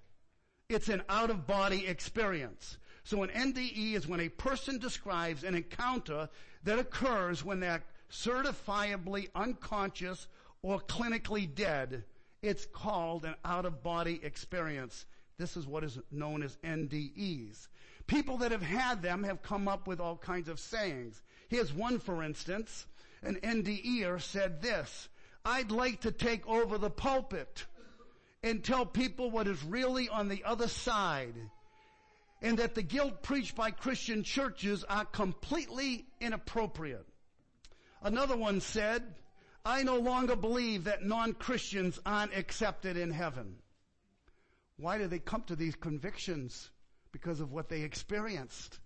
it's 0.69 0.89
an 0.89 1.03
out 1.09 1.29
of 1.29 1.47
body 1.47 1.87
experience. 1.87 2.77
So 3.03 3.23
an 3.23 3.29
NDE 3.29 3.93
is 3.93 4.07
when 4.07 4.19
a 4.19 4.29
person 4.29 4.77
describes 4.77 5.43
an 5.43 5.55
encounter 5.55 6.29
that 6.63 6.79
occurs 6.79 7.43
when 7.43 7.59
they're 7.59 7.83
certifiably 8.11 9.29
unconscious 9.33 10.27
or 10.61 10.79
clinically 10.79 11.53
dead. 11.53 12.03
It's 12.41 12.65
called 12.65 13.25
an 13.25 13.35
out 13.43 13.65
of 13.65 13.83
body 13.83 14.19
experience. 14.23 15.05
This 15.37 15.57
is 15.57 15.65
what 15.65 15.83
is 15.83 15.99
known 16.11 16.43
as 16.43 16.57
NDEs. 16.63 17.67
People 18.07 18.37
that 18.37 18.51
have 18.51 18.61
had 18.61 19.01
them 19.01 19.23
have 19.23 19.41
come 19.41 19.67
up 19.67 19.87
with 19.87 19.99
all 19.99 20.17
kinds 20.17 20.49
of 20.49 20.59
sayings. 20.59 21.21
Here's 21.49 21.73
one, 21.73 21.99
for 21.99 22.23
instance. 22.23 22.85
An 23.23 23.35
NDEer 23.35 24.21
said 24.21 24.61
this, 24.61 25.09
I'd 25.45 25.71
like 25.71 26.01
to 26.01 26.11
take 26.11 26.47
over 26.47 26.77
the 26.77 26.89
pulpit 26.89 27.65
and 28.43 28.63
tell 28.63 28.85
people 28.85 29.29
what 29.29 29.47
is 29.47 29.63
really 29.63 30.09
on 30.09 30.27
the 30.27 30.43
other 30.43 30.67
side 30.67 31.35
and 32.41 32.57
that 32.57 32.73
the 32.73 32.81
guilt 32.81 33.21
preached 33.21 33.55
by 33.55 33.71
Christian 33.71 34.23
churches 34.23 34.83
are 34.83 35.05
completely 35.05 36.05
inappropriate. 36.19 37.05
Another 38.01 38.35
one 38.35 38.61
said, 38.61 39.03
I 39.63 39.83
no 39.83 39.97
longer 39.97 40.35
believe 40.35 40.85
that 40.85 41.05
non-Christians 41.05 41.99
aren't 42.03 42.35
accepted 42.35 42.97
in 42.97 43.11
heaven. 43.11 43.57
Why 44.77 44.97
do 44.97 45.05
they 45.05 45.19
come 45.19 45.43
to 45.43 45.55
these 45.55 45.75
convictions? 45.75 46.71
Because 47.11 47.41
of 47.41 47.51
what 47.51 47.69
they 47.69 47.81
experienced. 47.81 48.79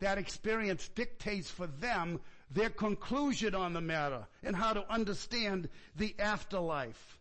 That 0.00 0.18
experience 0.18 0.88
dictates 0.88 1.48
for 1.50 1.66
them 1.66 2.20
their 2.54 2.70
conclusion 2.70 3.54
on 3.54 3.72
the 3.72 3.80
matter 3.80 4.26
and 4.42 4.54
how 4.54 4.72
to 4.72 4.92
understand 4.92 5.68
the 5.96 6.14
afterlife. 6.18 7.18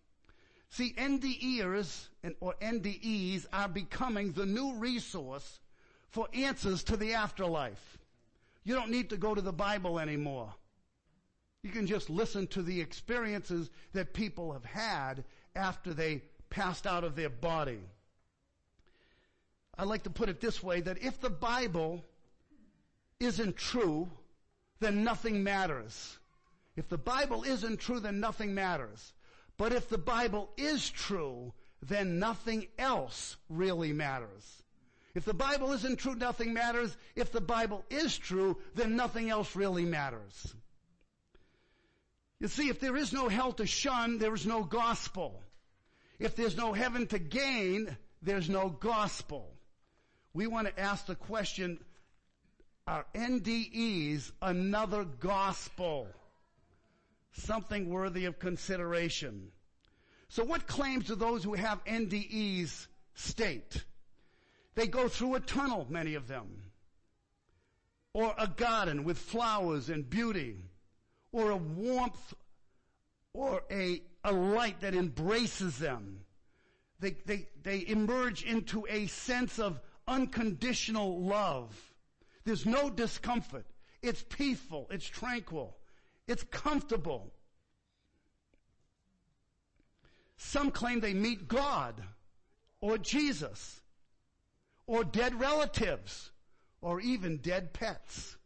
See, 0.69 0.93
NDEers 0.93 2.07
and, 2.23 2.35
or 2.39 2.55
NDEs 2.61 3.45
are 3.51 3.67
becoming 3.67 4.31
the 4.31 4.45
new 4.45 4.75
resource 4.75 5.59
for 6.09 6.27
answers 6.33 6.83
to 6.85 6.97
the 6.97 7.13
afterlife. 7.13 7.97
You 8.63 8.75
don't 8.75 8.91
need 8.91 9.09
to 9.09 9.17
go 9.17 9.33
to 9.33 9.41
the 9.41 9.53
Bible 9.53 9.99
anymore. 9.99 10.53
You 11.63 11.71
can 11.71 11.87
just 11.87 12.09
listen 12.09 12.47
to 12.47 12.61
the 12.61 12.79
experiences 12.81 13.69
that 13.93 14.13
people 14.13 14.53
have 14.53 14.65
had 14.65 15.23
after 15.55 15.93
they 15.93 16.23
passed 16.49 16.87
out 16.87 17.03
of 17.03 17.15
their 17.15 17.29
body. 17.29 17.79
I 19.77 19.83
like 19.83 20.03
to 20.03 20.09
put 20.09 20.29
it 20.29 20.41
this 20.41 20.61
way, 20.61 20.81
that 20.81 21.01
if 21.03 21.19
the 21.19 21.29
Bible 21.29 22.05
isn't 23.19 23.57
true, 23.57 24.09
then 24.81 25.05
nothing 25.05 25.43
matters. 25.43 26.17
If 26.75 26.89
the 26.89 26.97
Bible 26.97 27.43
isn't 27.43 27.79
true, 27.79 28.01
then 28.01 28.19
nothing 28.19 28.53
matters. 28.53 29.13
But 29.57 29.71
if 29.71 29.87
the 29.87 29.97
Bible 29.97 30.49
is 30.57 30.89
true, 30.89 31.53
then 31.81 32.19
nothing 32.19 32.67
else 32.77 33.37
really 33.47 33.93
matters. 33.93 34.63
If 35.13 35.25
the 35.25 35.33
Bible 35.33 35.71
isn't 35.73 35.97
true, 35.97 36.15
nothing 36.15 36.53
matters. 36.53 36.95
If 37.15 37.31
the 37.31 37.41
Bible 37.41 37.85
is 37.89 38.17
true, 38.17 38.57
then 38.75 38.95
nothing 38.95 39.29
else 39.29 39.55
really 39.55 39.85
matters. 39.85 40.55
You 42.39 42.47
see, 42.47 42.69
if 42.69 42.79
there 42.79 42.97
is 42.97 43.13
no 43.13 43.29
hell 43.29 43.51
to 43.53 43.67
shun, 43.67 44.17
there 44.17 44.33
is 44.33 44.47
no 44.47 44.63
gospel. 44.63 45.43
If 46.17 46.35
there's 46.35 46.57
no 46.57 46.73
heaven 46.73 47.05
to 47.07 47.19
gain, 47.19 47.95
there's 48.21 48.49
no 48.49 48.69
gospel. 48.69 49.53
We 50.33 50.47
want 50.47 50.67
to 50.67 50.79
ask 50.79 51.05
the 51.05 51.15
question, 51.15 51.83
are 52.87 53.05
NDEs 53.13 54.31
another 54.41 55.03
gospel? 55.05 56.07
Something 57.31 57.89
worthy 57.89 58.25
of 58.25 58.39
consideration. 58.39 59.51
So 60.27 60.43
what 60.43 60.67
claims 60.67 61.07
do 61.07 61.15
those 61.15 61.43
who 61.43 61.53
have 61.53 61.83
NDEs 61.85 62.87
state? 63.15 63.83
They 64.75 64.87
go 64.87 65.07
through 65.07 65.35
a 65.35 65.39
tunnel, 65.39 65.87
many 65.89 66.15
of 66.15 66.27
them. 66.27 66.47
Or 68.13 68.33
a 68.37 68.47
garden 68.47 69.03
with 69.03 69.17
flowers 69.17 69.89
and 69.89 70.09
beauty. 70.09 70.57
Or 71.31 71.51
a 71.51 71.57
warmth 71.57 72.33
or 73.33 73.63
a, 73.71 74.01
a 74.23 74.31
light 74.31 74.81
that 74.81 74.95
embraces 74.95 75.77
them. 75.77 76.21
They, 76.99 77.15
they, 77.25 77.47
they 77.63 77.85
emerge 77.87 78.43
into 78.43 78.85
a 78.89 79.07
sense 79.07 79.59
of 79.59 79.79
unconditional 80.07 81.21
love. 81.21 81.90
There's 82.43 82.65
no 82.65 82.89
discomfort. 82.89 83.65
It's 84.01 84.23
peaceful. 84.23 84.87
It's 84.89 85.07
tranquil. 85.07 85.77
It's 86.27 86.43
comfortable. 86.43 87.33
Some 90.37 90.71
claim 90.71 90.99
they 90.99 91.13
meet 91.13 91.47
God 91.47 92.01
or 92.79 92.97
Jesus 92.97 93.81
or 94.87 95.03
dead 95.03 95.39
relatives 95.39 96.31
or 96.81 96.99
even 96.99 97.37
dead 97.37 97.73
pets. 97.73 98.37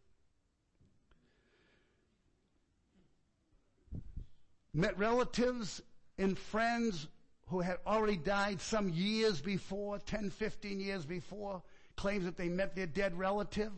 Met 4.74 4.98
relatives 4.98 5.82
and 6.18 6.38
friends 6.38 7.08
who 7.48 7.62
had 7.62 7.78
already 7.88 8.18
died 8.18 8.60
some 8.60 8.90
years 8.90 9.40
before, 9.40 10.00
10, 10.00 10.32
15 10.32 10.80
years 10.82 11.06
before, 11.06 11.62
claims 11.96 12.26
that 12.26 12.38
they 12.38 12.50
met 12.50 12.76
their 12.76 12.88
dead 12.88 13.18
relative, 13.18 13.72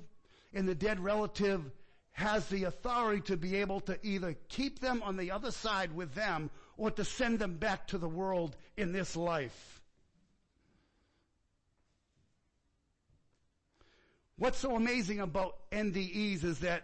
and 0.54 0.68
the 0.68 0.76
dead 0.76 1.00
relative 1.00 1.62
has 2.12 2.48
the 2.48 2.64
authority 2.64 3.22
to 3.22 3.38
be 3.38 3.58
able 3.58 3.80
to 3.82 3.98
either 4.04 4.36
keep 4.50 4.80
them 4.80 5.04
on 5.04 5.18
the 5.18 5.30
other 5.30 5.52
side 5.52 5.96
with 5.96 6.14
them 6.16 6.50
or 6.76 6.90
to 6.90 7.06
send 7.06 7.38
them 7.38 7.58
back 7.58 7.86
to 7.88 7.98
the 7.98 8.10
world 8.10 8.56
in 8.76 8.92
this 8.92 9.16
life. 9.16 9.82
What's 14.40 14.60
so 14.60 14.76
amazing 14.76 15.20
about 15.20 15.70
NDEs 15.72 16.44
is 16.44 16.60
that 16.60 16.84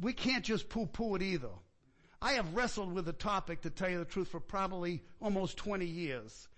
we 0.00 0.12
can't 0.12 0.44
just 0.44 0.68
poo-poo 0.68 1.14
it 1.16 1.22
either. 1.22 1.48
I 2.22 2.32
have 2.32 2.54
wrestled 2.54 2.92
with 2.92 3.06
the 3.06 3.14
topic, 3.14 3.62
to 3.62 3.70
tell 3.70 3.88
you 3.88 3.98
the 3.98 4.04
truth, 4.04 4.28
for 4.28 4.40
probably 4.40 5.02
almost 5.22 5.56
20 5.56 5.86
years. 5.86 6.48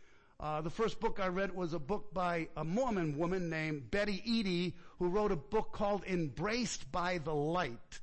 Uh, 0.43 0.61
the 0.61 0.71
first 0.71 0.99
book 0.99 1.21
I 1.23 1.29
read 1.29 1.55
was 1.55 1.73
a 1.73 1.79
book 1.79 2.13
by 2.13 2.49
a 2.57 2.65
Mormon 2.65 3.17
woman 3.17 3.49
named 3.49 3.93
Betty 3.93 4.21
Eadie, 4.27 4.75
who 4.99 5.07
wrote 5.07 5.31
a 5.31 5.37
book 5.37 5.71
called 5.71 6.03
Embraced 6.05 6.91
by 6.91 7.19
the 7.19 7.33
Light. 7.33 8.01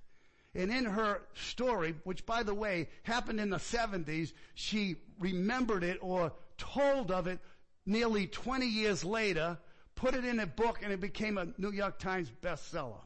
And 0.56 0.72
in 0.72 0.86
her 0.86 1.20
story, 1.34 1.96
which 2.06 2.26
by 2.26 2.44
the 2.44 2.54
way 2.54 2.88
happened 3.04 3.42
in 3.42 3.50
the 3.50 3.58
70s, 3.58 4.32
she 4.54 4.96
remembered 5.20 5.84
it 5.84 5.98
or 6.02 6.32
told 6.58 7.12
of 7.12 7.28
it 7.28 7.40
nearly 7.86 8.26
20 8.26 8.66
years 8.66 9.04
later, 9.04 9.58
put 9.96 10.16
it 10.16 10.24
in 10.24 10.40
a 10.40 10.48
book, 10.48 10.80
and 10.82 10.94
it 10.94 11.02
became 11.02 11.38
a 11.38 11.50
New 11.58 11.74
York 11.74 12.00
Times 12.00 12.32
bestseller. 12.42 13.02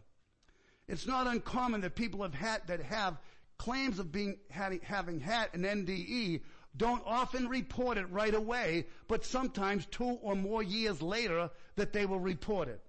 It's 0.87 1.07
not 1.07 1.25
uncommon 1.25 1.81
that 1.81 1.95
people 1.95 2.21
have 2.21 2.35
had, 2.35 2.67
that 2.67 2.83
have 2.83 3.17
claims 3.57 3.97
of 3.97 4.11
being, 4.11 4.37
having 4.51 5.19
had 5.19 5.49
an 5.53 5.63
NDE 5.63 6.41
don't 6.75 7.03
often 7.05 7.47
report 7.47 7.97
it 7.97 8.09
right 8.09 8.33
away, 8.33 8.87
but 9.07 9.25
sometimes 9.25 9.85
two 9.85 10.17
or 10.21 10.35
more 10.35 10.63
years 10.63 11.01
later 11.01 11.51
that 11.75 11.93
they 11.93 12.05
will 12.05 12.19
report 12.19 12.67
it. 12.67 12.81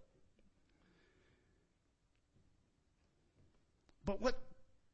But 4.05 4.21
what 4.21 4.39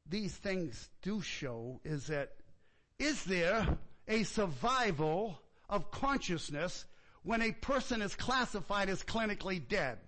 these 0.08 0.34
things 0.34 0.88
do 1.02 1.20
show 1.20 1.80
is 1.84 2.08
that 2.08 2.32
is 2.98 3.24
there 3.24 3.78
a 4.08 4.24
survival 4.24 5.40
of 5.68 5.90
consciousness 5.90 6.84
when 7.22 7.42
a 7.42 7.52
person 7.52 8.02
is 8.02 8.14
classified 8.14 8.88
as 8.88 9.02
clinically 9.02 9.66
dead? 9.66 9.98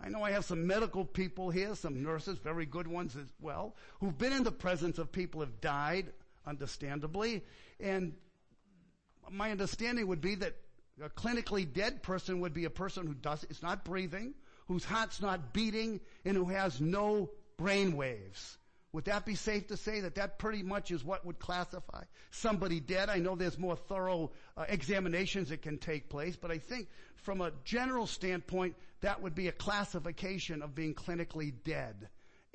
I 0.00 0.08
know 0.10 0.22
I 0.22 0.30
have 0.30 0.44
some 0.44 0.66
medical 0.66 1.04
people 1.04 1.50
here, 1.50 1.74
some 1.74 2.02
nurses, 2.02 2.38
very 2.38 2.66
good 2.66 2.86
ones 2.86 3.16
as 3.16 3.26
well, 3.40 3.74
who've 4.00 4.16
been 4.16 4.32
in 4.32 4.44
the 4.44 4.52
presence 4.52 4.98
of 4.98 5.10
people 5.10 5.40
who 5.40 5.46
have 5.46 5.60
died, 5.60 6.12
understandably, 6.48 7.44
and 7.78 8.14
my 9.30 9.50
understanding 9.50 10.06
would 10.06 10.20
be 10.20 10.34
that 10.36 10.54
a 11.02 11.08
clinically 11.08 11.70
dead 11.70 12.02
person 12.02 12.40
would 12.40 12.54
be 12.54 12.64
a 12.64 12.70
person 12.70 13.06
who 13.06 13.14
does, 13.14 13.44
is 13.44 13.62
not 13.62 13.84
breathing, 13.84 14.34
whose 14.66 14.84
heart's 14.84 15.20
not 15.20 15.52
beating, 15.52 16.00
and 16.24 16.36
who 16.36 16.46
has 16.46 16.80
no 16.80 17.30
brain 17.56 17.96
waves. 17.96 18.58
Would 18.92 19.04
that 19.04 19.26
be 19.26 19.34
safe 19.34 19.66
to 19.68 19.76
say 19.76 20.00
that 20.00 20.14
that 20.14 20.38
pretty 20.38 20.62
much 20.62 20.90
is 20.90 21.04
what 21.04 21.24
would 21.26 21.38
classify 21.38 22.04
somebody 22.30 22.80
dead? 22.80 23.10
I 23.10 23.18
know 23.18 23.36
there's 23.36 23.58
more 23.58 23.76
thorough 23.76 24.32
uh, 24.56 24.64
examinations 24.68 25.50
that 25.50 25.60
can 25.60 25.76
take 25.76 26.08
place, 26.08 26.36
but 26.36 26.50
I 26.50 26.58
think 26.58 26.88
from 27.16 27.42
a 27.42 27.52
general 27.64 28.06
standpoint, 28.06 28.76
that 29.02 29.20
would 29.20 29.34
be 29.34 29.48
a 29.48 29.52
classification 29.52 30.62
of 30.62 30.74
being 30.74 30.94
clinically 30.94 31.52
dead. 31.64 32.08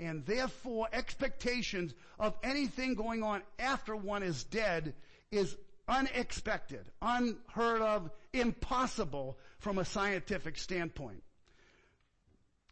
And 0.03 0.25
therefore, 0.25 0.89
expectations 0.91 1.93
of 2.19 2.36
anything 2.43 2.95
going 2.95 3.24
on 3.24 3.41
after 3.57 3.95
one 3.95 4.22
is 4.22 4.43
dead 4.43 4.93
is 5.31 5.55
unexpected, 5.88 6.86
unheard 7.01 7.81
of, 7.81 8.10
impossible 8.33 9.38
from 9.60 9.77
a 9.77 9.86
scientific 9.86 10.57
standpoint. 10.57 11.24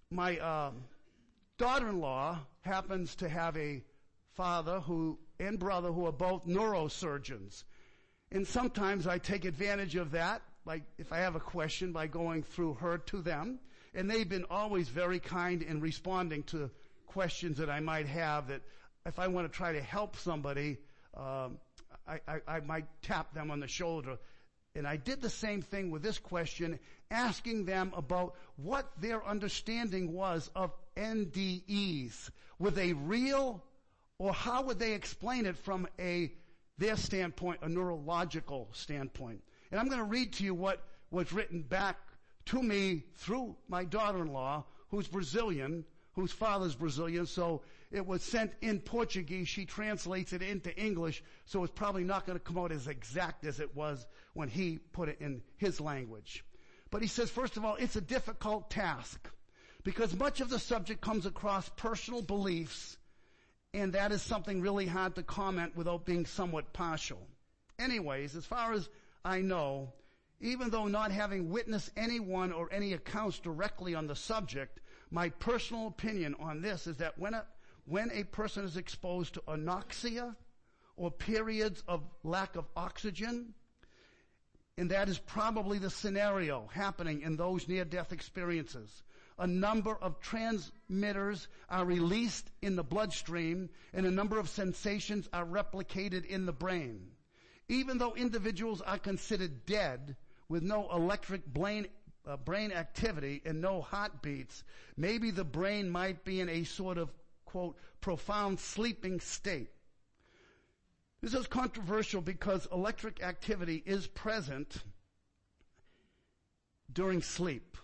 My 0.10 0.38
uh, 0.38 0.72
daughter-in-law 1.58 2.40
happens 2.62 3.16
to 3.16 3.30
have 3.30 3.56
a 3.56 3.82
father 4.36 4.82
who 4.82 5.18
and 5.40 5.58
brother 5.58 5.92
who 5.92 6.06
are 6.06 6.12
both 6.12 6.46
neurosurgeons. 6.46 7.64
And 8.32 8.46
sometimes 8.46 9.08
I 9.08 9.18
take 9.18 9.46
advantage 9.46 9.96
of 9.96 10.12
that, 10.12 10.42
like 10.66 10.84
if 10.98 11.12
I 11.14 11.20
have 11.20 11.36
a 11.36 11.40
question 11.40 11.92
by 11.94 12.08
going 12.08 12.44
through 12.44 12.76
her 12.76 12.98
to 12.98 13.22
them. 13.22 13.60
And 13.94 14.10
they've 14.10 14.28
been 14.28 14.46
always 14.50 14.88
very 14.90 15.20
kind 15.20 15.62
in 15.62 15.82
responding 15.82 16.44
to 16.44 16.70
questions 17.14 17.58
that 17.58 17.70
I 17.70 17.80
might 17.80 18.08
have 18.08 18.48
that 18.48 18.62
if 19.06 19.20
I 19.20 19.28
want 19.28 19.52
to 19.52 19.56
try 19.56 19.74
to 19.74 19.82
help 19.82 20.16
somebody, 20.16 20.78
um, 21.16 21.58
I, 22.08 22.20
I, 22.28 22.42
I 22.48 22.60
might 22.62 22.86
tap 23.02 23.34
them 23.34 23.52
on 23.52 23.60
the 23.60 23.68
shoulder. 23.68 24.18
And 24.76 24.88
I 24.88 24.96
did 24.96 25.22
the 25.22 25.30
same 25.30 25.62
thing 25.62 25.92
with 25.92 26.02
this 26.02 26.18
question, 26.18 26.80
asking 27.10 27.66
them 27.66 27.92
about 27.96 28.36
what 28.56 28.90
their 29.00 29.26
understanding 29.26 30.14
was 30.14 30.50
of 30.56 30.72
NDEs. 30.96 32.30
Were 32.60 32.72
they 32.72 32.94
real 32.94 33.64
or 34.18 34.32
how 34.34 34.62
would 34.62 34.78
they 34.78 34.94
explain 34.94 35.48
it 35.48 35.58
from 35.58 35.88
a, 36.00 36.32
their 36.78 36.96
standpoint, 36.96 37.60
a 37.64 37.68
neurological 37.68 38.70
standpoint? 38.72 39.42
And 39.72 39.80
I'm 39.80 39.88
going 39.88 39.98
to 39.98 40.06
read 40.06 40.34
to 40.34 40.44
you 40.44 40.54
what 40.54 40.84
was 41.10 41.34
written 41.34 41.64
back 41.64 41.98
to 42.46 42.62
me 42.62 43.04
through 43.16 43.56
my 43.68 43.84
daughter-in-law, 43.84 44.64
who's 44.90 45.08
Brazilian, 45.08 45.86
whose 46.14 46.32
father's 46.32 46.76
Brazilian, 46.76 47.26
so 47.26 47.62
it 47.92 48.06
was 48.06 48.22
sent 48.22 48.52
in 48.62 48.80
Portuguese. 48.80 49.48
She 49.48 49.66
translates 49.66 50.34
it 50.34 50.42
into 50.42 50.76
English, 50.78 51.24
so 51.46 51.64
it's 51.64 51.74
probably 51.74 52.04
not 52.04 52.26
going 52.26 52.38
to 52.38 52.44
come 52.44 52.58
out 52.58 52.72
as 52.72 52.88
exact 52.88 53.46
as 53.46 53.60
it 53.60 53.76
was 53.76 54.06
when 54.34 54.50
he 54.50 54.80
put 54.92 55.10
it 55.10 55.18
in 55.22 55.42
his 55.58 55.80
language. 55.80 56.44
But 56.90 57.02
he 57.02 57.08
says, 57.08 57.30
first 57.30 57.58
of 57.58 57.64
all, 57.64 57.76
it's 57.76 57.96
a 57.96 58.02
difficult 58.02 58.70
task 58.70 59.30
because 59.84 60.16
much 60.16 60.42
of 60.42 60.50
the 60.50 60.60
subject 60.60 61.02
comes 61.02 61.26
across 61.26 61.70
personal 61.70 62.22
beliefs 62.22 62.98
and 63.74 63.94
that 63.94 64.12
is 64.12 64.22
something 64.22 64.62
really 64.62 64.86
hard 64.86 65.16
to 65.16 65.24
comment 65.24 65.76
without 65.76 66.06
being 66.06 66.26
somewhat 66.26 66.74
partial. 66.74 67.20
Anyways, 67.80 68.36
as 68.36 68.46
far 68.46 68.74
as 68.74 68.90
I 69.24 69.42
know, 69.42 69.94
even 70.42 70.70
though 70.70 70.88
not 70.88 71.12
having 71.12 71.50
witnessed 71.50 71.92
anyone 71.96 72.52
or 72.52 72.68
any 72.72 72.94
accounts 72.94 73.40
directly 73.40 73.96
on 73.96 74.08
the 74.08 74.16
subject, 74.16 74.82
my 75.12 75.30
personal 75.30 75.88
opinion 75.88 76.36
on 76.40 76.62
this 76.62 76.88
is 76.88 76.98
that 76.98 77.20
when 77.20 77.34
a, 77.34 77.46
when 77.86 78.10
a 78.12 78.24
person 78.24 78.64
is 78.64 78.78
exposed 78.78 79.34
to 79.34 79.42
anoxia 79.42 80.36
or 80.96 81.12
periods 81.12 81.84
of 81.88 82.02
lack 82.24 82.56
of 82.56 82.66
oxygen, 82.76 83.54
and 84.78 84.90
that 84.92 85.10
is 85.10 85.18
probably 85.18 85.78
the 85.78 85.90
scenario 85.90 86.70
happening 86.74 87.22
in 87.22 87.36
those 87.36 87.68
near-death 87.68 88.14
experiences. 88.14 89.04
A 89.38 89.48
number 89.48 89.96
of 89.96 90.20
transmitters 90.22 91.48
are 91.70 91.84
released 91.84 92.50
in 92.62 92.76
the 92.76 92.84
bloodstream 92.84 93.70
and 93.94 94.06
a 94.06 94.12
number 94.12 94.40
of 94.40 94.50
sensations 94.50 95.28
are 95.34 95.46
replicated 95.46 96.26
in 96.26 96.46
the 96.46 96.54
brain. 96.54 97.08
Even 97.68 97.98
though 97.98 98.14
individuals 98.14 98.82
are 98.82 99.00
considered 99.00 99.66
dead 99.66 100.16
with 100.48 100.64
no 100.64 100.90
electric 100.92 101.46
brain, 101.46 101.88
uh, 102.26 102.38
brain 102.38 102.72
activity 102.72 103.42
and 103.46 103.62
no 103.62 103.82
heartbeats, 103.82 104.64
maybe 104.98 105.32
the 105.32 105.44
brain 105.44 105.90
might 105.90 106.24
be 106.24 106.40
in 106.40 106.50
a 106.50 106.64
sort 106.64 106.98
of 106.98 107.10
quote, 107.46 107.76
profound 108.00 108.60
sleeping 108.60 109.20
state. 109.20 109.70
This 111.22 111.34
is 111.34 111.48
controversial 111.48 112.22
because 112.22 112.68
electric 112.72 113.22
activity 113.22 113.84
is 113.86 114.08
present 114.08 114.78
during 116.92 117.22
sleep. 117.22 117.78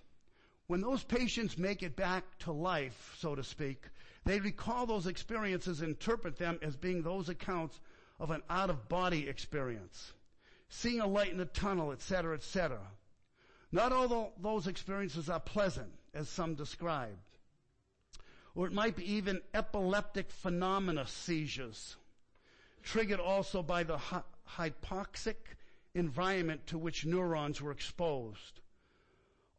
When 0.67 0.82
those 0.82 1.03
patients 1.03 1.58
make 1.58 1.84
it 1.84 1.96
back 1.96 2.24
to 2.39 2.51
life, 2.51 3.15
so 3.20 3.36
to 3.36 3.44
speak, 3.44 3.84
they 4.25 4.39
recall 4.39 4.86
those 4.86 5.08
experiences, 5.08 5.82
interpret 5.82 6.38
them 6.38 6.60
as 6.62 6.75
being 6.75 7.01
those 7.01 7.29
accounts 7.29 7.79
of 8.20 8.32
an 8.32 8.41
out 8.50 8.70
of 8.70 8.89
body 8.89 9.29
experience. 9.29 10.13
Seeing 10.70 11.00
a 11.00 11.08
light 11.08 11.32
in 11.32 11.38
the 11.38 11.46
tunnel, 11.46 11.91
etc., 11.91 12.36
etc. 12.36 12.79
Not 13.71 13.91
all 13.91 14.33
those 14.41 14.67
experiences 14.67 15.29
are 15.29 15.39
pleasant, 15.39 15.91
as 16.13 16.29
some 16.29 16.55
described. 16.55 17.17
Or 18.55 18.65
it 18.65 18.74
might 18.74 18.95
be 18.95 19.13
even 19.13 19.41
epileptic 19.53 20.31
phenomena 20.31 21.05
seizures 21.05 21.97
triggered 22.83 23.19
also 23.19 23.62
by 23.62 23.83
the 23.83 24.00
hypoxic 24.47 25.36
environment 25.93 26.65
to 26.67 26.77
which 26.77 27.05
neurons 27.05 27.62
were 27.62 27.71
exposed. 27.71 28.62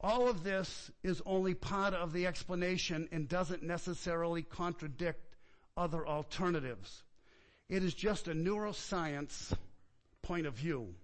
All 0.01 0.29
of 0.29 0.45
this 0.45 0.91
is 1.03 1.21
only 1.27 1.55
part 1.55 1.93
of 1.93 2.13
the 2.13 2.27
explanation 2.27 3.09
and 3.13 3.29
doesn't 3.29 3.63
necessarily 3.63 4.43
contradict 4.43 5.37
other 5.77 6.07
alternatives. 6.07 7.03
It 7.69 7.85
is 7.85 7.93
just 7.93 8.29
a 8.29 8.35
neuroscience 8.35 9.53
point 10.23 10.47
of 10.47 10.55
view. 10.55 10.95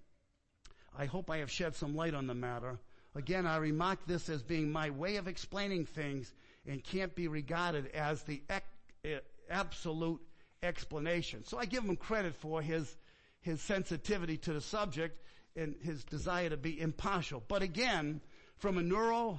I 0.97 1.07
hope 1.07 1.29
I 1.29 1.39
have 1.39 1.51
shed 1.51 1.75
some 1.75 1.95
light 1.95 2.15
on 2.15 2.27
the 2.27 2.35
matter. 2.35 2.79
Again, 3.15 3.47
I 3.47 3.59
remark 3.59 4.01
this 4.07 4.29
as 4.29 4.43
being 4.43 4.73
my 4.73 4.91
way 4.91 5.17
of 5.17 5.29
explaining 5.29 5.87
things 5.87 6.33
and 6.67 6.83
can't 6.83 7.15
be 7.15 7.29
regarded 7.29 7.87
as 7.95 8.23
the 8.23 8.43
ec- 8.51 8.65
eh, 9.05 9.19
absolute 9.49 10.21
explanation. 10.63 11.45
So 11.45 11.59
I 11.59 11.67
give 11.67 11.85
him 11.85 11.97
credit 11.97 12.35
for 12.35 12.61
his, 12.61 12.97
his 13.41 13.61
sensitivity 13.61 14.37
to 14.39 14.53
the 14.53 14.61
subject 14.61 15.21
and 15.55 15.77
his 15.83 16.03
desire 16.05 16.51
to 16.51 16.57
be 16.57 16.81
impartial. 16.81 17.41
But 17.47 17.63
again, 17.63 18.21
from 18.57 18.79
a 18.79 18.83
neurosurgical 18.83 19.39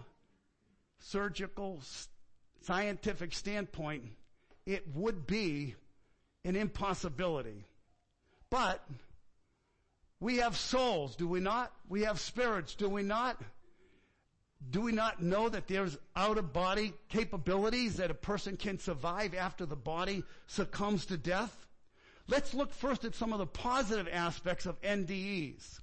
scientific 2.62 3.34
standpoint, 3.34 4.06
it 4.66 4.88
would 4.96 5.28
be 5.28 5.76
an 6.46 6.56
impossibility. 6.56 7.66
But 8.50 8.82
we 10.20 10.38
have 10.38 10.56
souls, 10.56 11.16
do 11.16 11.28
we 11.28 11.42
not? 11.42 11.74
We 11.90 12.04
have 12.04 12.20
spirits, 12.20 12.76
do 12.76 12.88
we 12.88 13.04
not? 13.04 13.42
Do 14.72 14.82
we 14.82 14.92
not 14.92 15.22
know 15.22 15.48
that 15.48 15.68
there's 15.68 15.98
out 16.16 16.38
of 16.38 16.52
body 16.52 16.94
capabilities 17.08 17.98
that 17.98 18.12
a 18.12 18.16
person 18.16 18.58
can 18.58 18.80
survive 18.80 19.34
after 19.34 19.66
the 19.66 19.76
body 19.76 20.24
succumbs 20.48 21.06
to 21.06 21.18
death? 21.18 21.66
Let's 22.28 22.54
look 22.54 22.74
first 22.74 23.06
at 23.06 23.16
some 23.16 23.32
of 23.32 23.40
the 23.40 23.46
positive 23.46 24.10
aspects 24.12 24.66
of 24.66 24.82
NDEs. 24.82 25.80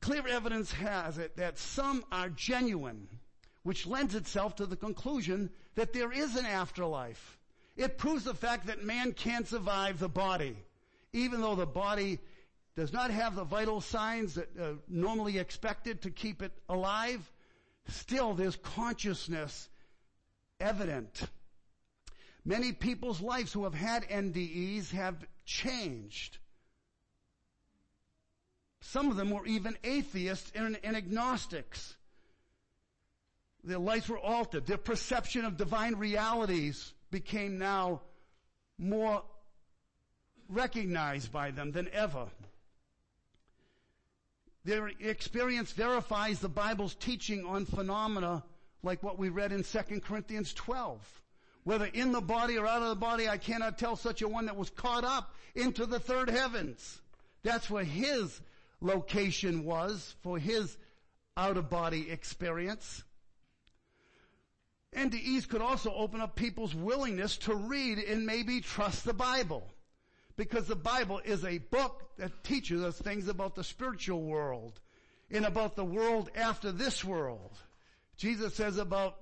Clear 0.00 0.26
evidence 0.26 0.72
has 0.72 1.18
it 1.18 1.36
that 1.36 1.58
some 1.58 2.04
are 2.10 2.28
genuine, 2.28 3.08
which 3.62 3.86
lends 3.86 4.16
itself 4.16 4.56
to 4.56 4.66
the 4.66 4.76
conclusion 4.76 5.48
that 5.76 5.92
there 5.92 6.12
is 6.12 6.36
an 6.36 6.44
afterlife. 6.44 7.38
It 7.76 7.96
proves 7.98 8.24
the 8.24 8.34
fact 8.34 8.66
that 8.66 8.84
man 8.84 9.12
can 9.12 9.46
survive 9.46 9.98
the 9.98 10.08
body, 10.08 10.56
even 11.12 11.40
though 11.40 11.54
the 11.54 11.66
body 11.66 12.18
does 12.74 12.92
not 12.92 13.10
have 13.10 13.36
the 13.36 13.44
vital 13.44 13.80
signs 13.80 14.34
that 14.34 14.48
are 14.58 14.74
normally 14.88 15.38
expected 15.38 16.02
to 16.02 16.10
keep 16.10 16.42
it 16.42 16.52
alive 16.68 17.30
still 17.88 18.34
there's 18.34 18.56
consciousness 18.56 19.68
evident. 20.60 21.22
Many 22.44 22.72
people's 22.72 23.20
lives 23.20 23.52
who 23.52 23.64
have 23.64 23.74
had 23.74 24.08
NDEs 24.08 24.90
have 24.90 25.16
changed. 25.44 26.38
Some 28.80 29.10
of 29.10 29.16
them 29.16 29.30
were 29.30 29.46
even 29.46 29.76
atheists 29.84 30.50
and, 30.54 30.78
and 30.82 30.96
agnostics. 30.96 31.96
Their 33.64 33.78
lives 33.78 34.08
were 34.08 34.18
altered. 34.18 34.66
Their 34.66 34.76
perception 34.76 35.44
of 35.44 35.56
divine 35.56 35.94
realities 35.94 36.92
became 37.10 37.58
now 37.58 38.02
more 38.76 39.22
recognized 40.48 41.30
by 41.30 41.52
them 41.52 41.70
than 41.70 41.88
ever. 41.92 42.26
Their 44.64 44.88
experience 45.00 45.72
verifies 45.72 46.38
the 46.38 46.48
Bible's 46.48 46.94
teaching 46.94 47.44
on 47.44 47.66
phenomena 47.66 48.44
like 48.82 49.02
what 49.02 49.18
we 49.18 49.28
read 49.28 49.52
in 49.52 49.64
2 49.64 50.00
Corinthians 50.00 50.54
12. 50.54 51.22
Whether 51.64 51.86
in 51.86 52.12
the 52.12 52.20
body 52.20 52.58
or 52.58 52.66
out 52.66 52.82
of 52.82 52.88
the 52.88 52.96
body, 52.96 53.28
I 53.28 53.38
cannot 53.38 53.78
tell 53.78 53.96
such 53.96 54.22
a 54.22 54.28
one 54.28 54.46
that 54.46 54.56
was 54.56 54.70
caught 54.70 55.04
up 55.04 55.34
into 55.54 55.86
the 55.86 56.00
third 56.00 56.28
heavens. 56.28 57.00
That's 57.42 57.70
where 57.70 57.84
his 57.84 58.40
location 58.80 59.64
was 59.64 60.14
for 60.22 60.38
his 60.38 60.76
out 61.36 61.56
of 61.56 61.70
body 61.70 62.10
experience. 62.10 63.04
NDEs 64.94 65.48
could 65.48 65.62
also 65.62 65.92
open 65.94 66.20
up 66.20 66.36
people's 66.36 66.74
willingness 66.74 67.38
to 67.38 67.54
read 67.54 67.98
and 67.98 68.26
maybe 68.26 68.60
trust 68.60 69.04
the 69.04 69.14
Bible. 69.14 69.71
Because 70.42 70.66
the 70.66 70.74
Bible 70.74 71.20
is 71.24 71.44
a 71.44 71.58
book 71.58 72.02
that 72.18 72.42
teaches 72.42 72.82
us 72.82 72.98
things 72.98 73.28
about 73.28 73.54
the 73.54 73.62
spiritual 73.62 74.24
world 74.24 74.80
and 75.30 75.44
about 75.44 75.76
the 75.76 75.84
world 75.84 76.32
after 76.34 76.72
this 76.72 77.04
world. 77.04 77.56
Jesus 78.16 78.52
says 78.56 78.76
about 78.76 79.14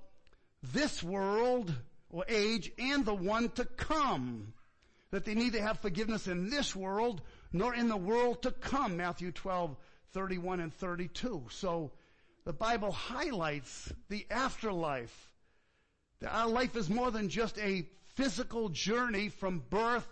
this 0.73 1.03
world 1.03 1.75
or 2.09 2.25
age 2.27 2.71
and 2.79 3.05
the 3.05 3.13
one 3.13 3.49
to 3.49 3.65
come. 3.65 4.53
That 5.11 5.23
they 5.23 5.35
neither 5.35 5.61
have 5.61 5.77
forgiveness 5.81 6.27
in 6.27 6.49
this 6.49 6.75
world 6.75 7.21
nor 7.53 7.75
in 7.75 7.87
the 7.87 7.97
world 7.97 8.41
to 8.41 8.51
come. 8.51 8.97
Matthew 8.97 9.31
12, 9.31 9.77
31 10.13 10.59
and 10.59 10.73
32. 10.73 11.43
So 11.51 11.91
the 12.45 12.53
Bible 12.53 12.91
highlights 12.91 13.93
the 14.09 14.25
afterlife. 14.31 15.29
That 16.21 16.33
our 16.33 16.47
life 16.47 16.75
is 16.75 16.89
more 16.89 17.11
than 17.11 17.29
just 17.29 17.59
a 17.59 17.85
physical 18.15 18.69
journey 18.69 19.29
from 19.29 19.61
birth 19.69 20.07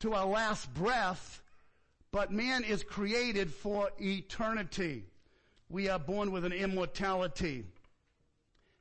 to 0.00 0.14
our 0.14 0.26
last 0.26 0.72
breath, 0.74 1.40
but 2.12 2.32
man 2.32 2.64
is 2.64 2.82
created 2.82 3.52
for 3.52 3.90
eternity. 4.00 5.04
We 5.68 5.88
are 5.88 5.98
born 5.98 6.32
with 6.32 6.44
an 6.44 6.52
immortality 6.52 7.64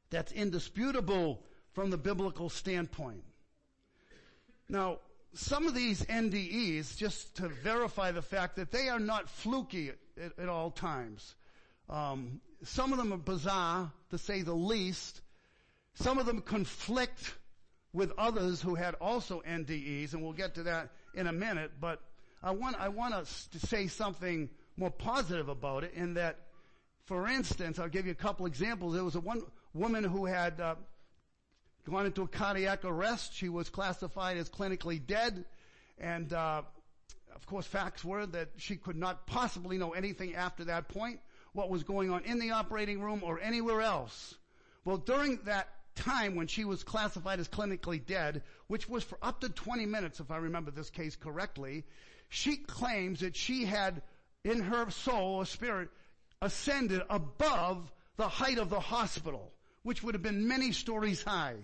that's 0.10 0.32
indisputable 0.32 1.42
from 1.74 1.90
the 1.90 1.98
biblical 1.98 2.50
standpoint. 2.50 3.24
Now, 4.70 5.00
some 5.34 5.68
of 5.68 5.76
these 5.76 6.04
NDEs, 6.06 6.96
just 6.96 7.36
to 7.38 7.50
verify 7.50 8.12
the 8.12 8.22
fact 8.22 8.56
that 8.56 8.72
they 8.72 8.88
are 8.88 9.00
not 9.00 9.30
fluky 9.30 9.90
at, 9.90 10.40
at 10.40 10.50
all 10.50 10.72
times. 10.72 11.36
Um, 11.90 12.40
some 12.64 12.92
of 12.94 12.98
them 12.98 13.12
are 13.12 13.18
bizarre, 13.18 13.92
to 14.12 14.18
say 14.18 14.42
the 14.42 14.54
least. 14.54 15.22
Some 15.96 16.18
of 16.18 16.26
them 16.26 16.42
conflict 16.42 17.36
with 17.94 18.12
others 18.18 18.62
who 18.62 18.76
had 18.76 18.96
also 18.96 19.42
NDEs, 19.48 20.14
and 20.14 20.22
we'll 20.22 20.34
get 20.34 20.56
to 20.56 20.64
that 20.64 20.90
in 21.16 21.28
a 21.28 21.34
minute, 21.34 21.72
but 21.80 22.02
I 22.44 22.52
want, 22.52 22.80
I 22.80 22.90
want 22.90 23.14
us 23.14 23.48
to 23.54 23.60
say 23.60 23.88
something 23.88 24.50
more 24.78 24.92
positive 24.92 25.50
about 25.50 25.84
it 25.84 25.94
in 25.94 26.16
that, 26.16 26.38
for 27.06 27.28
instance, 27.28 27.80
I'll 27.80 27.90
give 27.90 28.06
you 28.06 28.12
a 28.12 28.16
couple 28.16 28.46
examples. 28.46 28.94
There 28.94 29.04
was 29.04 29.16
a 29.16 29.22
one 29.22 29.42
woman 29.74 30.04
who 30.04 30.26
had 30.26 30.60
uh, 30.60 30.76
gone 31.90 32.06
into 32.06 32.24
a 32.24 32.28
cardiac 32.28 32.84
arrest. 32.84 33.34
She 33.34 33.50
was 33.50 33.70
classified 33.70 34.38
as 34.38 34.50
clinically 34.50 35.06
dead, 35.06 35.46
and 35.98 36.32
uh, 36.34 36.62
of 37.36 37.46
course, 37.46 37.66
facts 37.66 38.04
were 38.04 38.26
that 38.28 38.50
she 38.58 38.76
could 38.76 38.98
not 38.98 39.26
possibly 39.28 39.78
know 39.78 39.92
anything 39.94 40.36
after 40.36 40.66
that 40.66 40.88
point. 40.88 41.20
what 41.56 41.70
was 41.70 41.84
going 41.84 42.12
on 42.12 42.24
in 42.26 42.38
the 42.38 42.52
operating 42.52 43.00
room 43.00 43.22
or 43.24 43.40
anywhere 43.40 43.82
else. 43.82 44.36
Well, 44.84 44.98
during 44.98 45.40
that 45.46 45.70
time 45.96 46.36
when 46.36 46.48
she 46.48 46.66
was 46.66 46.84
classified 46.84 47.40
as 47.40 47.48
clinically 47.48 48.06
dead, 48.06 48.44
which 48.68 48.88
was 48.88 49.04
for 49.04 49.18
up 49.22 49.42
to 49.42 49.50
20 49.50 49.86
minutes, 49.86 50.20
if 50.20 50.32
I 50.32 50.38
remember 50.38 50.72
this 50.72 50.90
case 50.90 51.16
correctly, 51.16 51.84
she 52.30 52.58
claims 52.58 53.22
that 53.22 53.36
she 53.36 53.66
had 53.66 54.02
in 54.44 54.62
her 54.62 54.90
soul 54.92 55.36
or 55.36 55.46
spirit 55.46 55.90
ascended 56.42 57.02
above 57.10 57.92
the 58.18 58.28
height 58.28 58.58
of 58.58 58.70
the 58.70 58.80
hospital, 58.80 59.52
which 59.84 60.04
would 60.04 60.16
have 60.16 60.22
been 60.22 60.48
many 60.48 60.72
stories 60.72 61.24
high. 61.24 61.56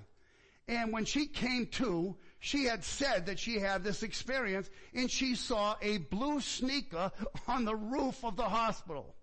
And 0.68 0.94
when 0.94 1.06
she 1.06 1.28
came 1.28 1.68
to, 1.68 2.16
she 2.40 2.66
had 2.66 2.84
said 2.84 3.26
that 3.26 3.40
she 3.40 3.60
had 3.60 3.84
this 3.84 4.04
experience 4.04 4.70
and 4.94 5.12
she 5.12 5.36
saw 5.36 5.76
a 5.82 5.98
blue 5.98 6.40
sneaker 6.40 7.12
on 7.48 7.66
the 7.66 7.76
roof 7.76 8.24
of 8.24 8.36
the 8.36 8.44
hospital. 8.44 9.16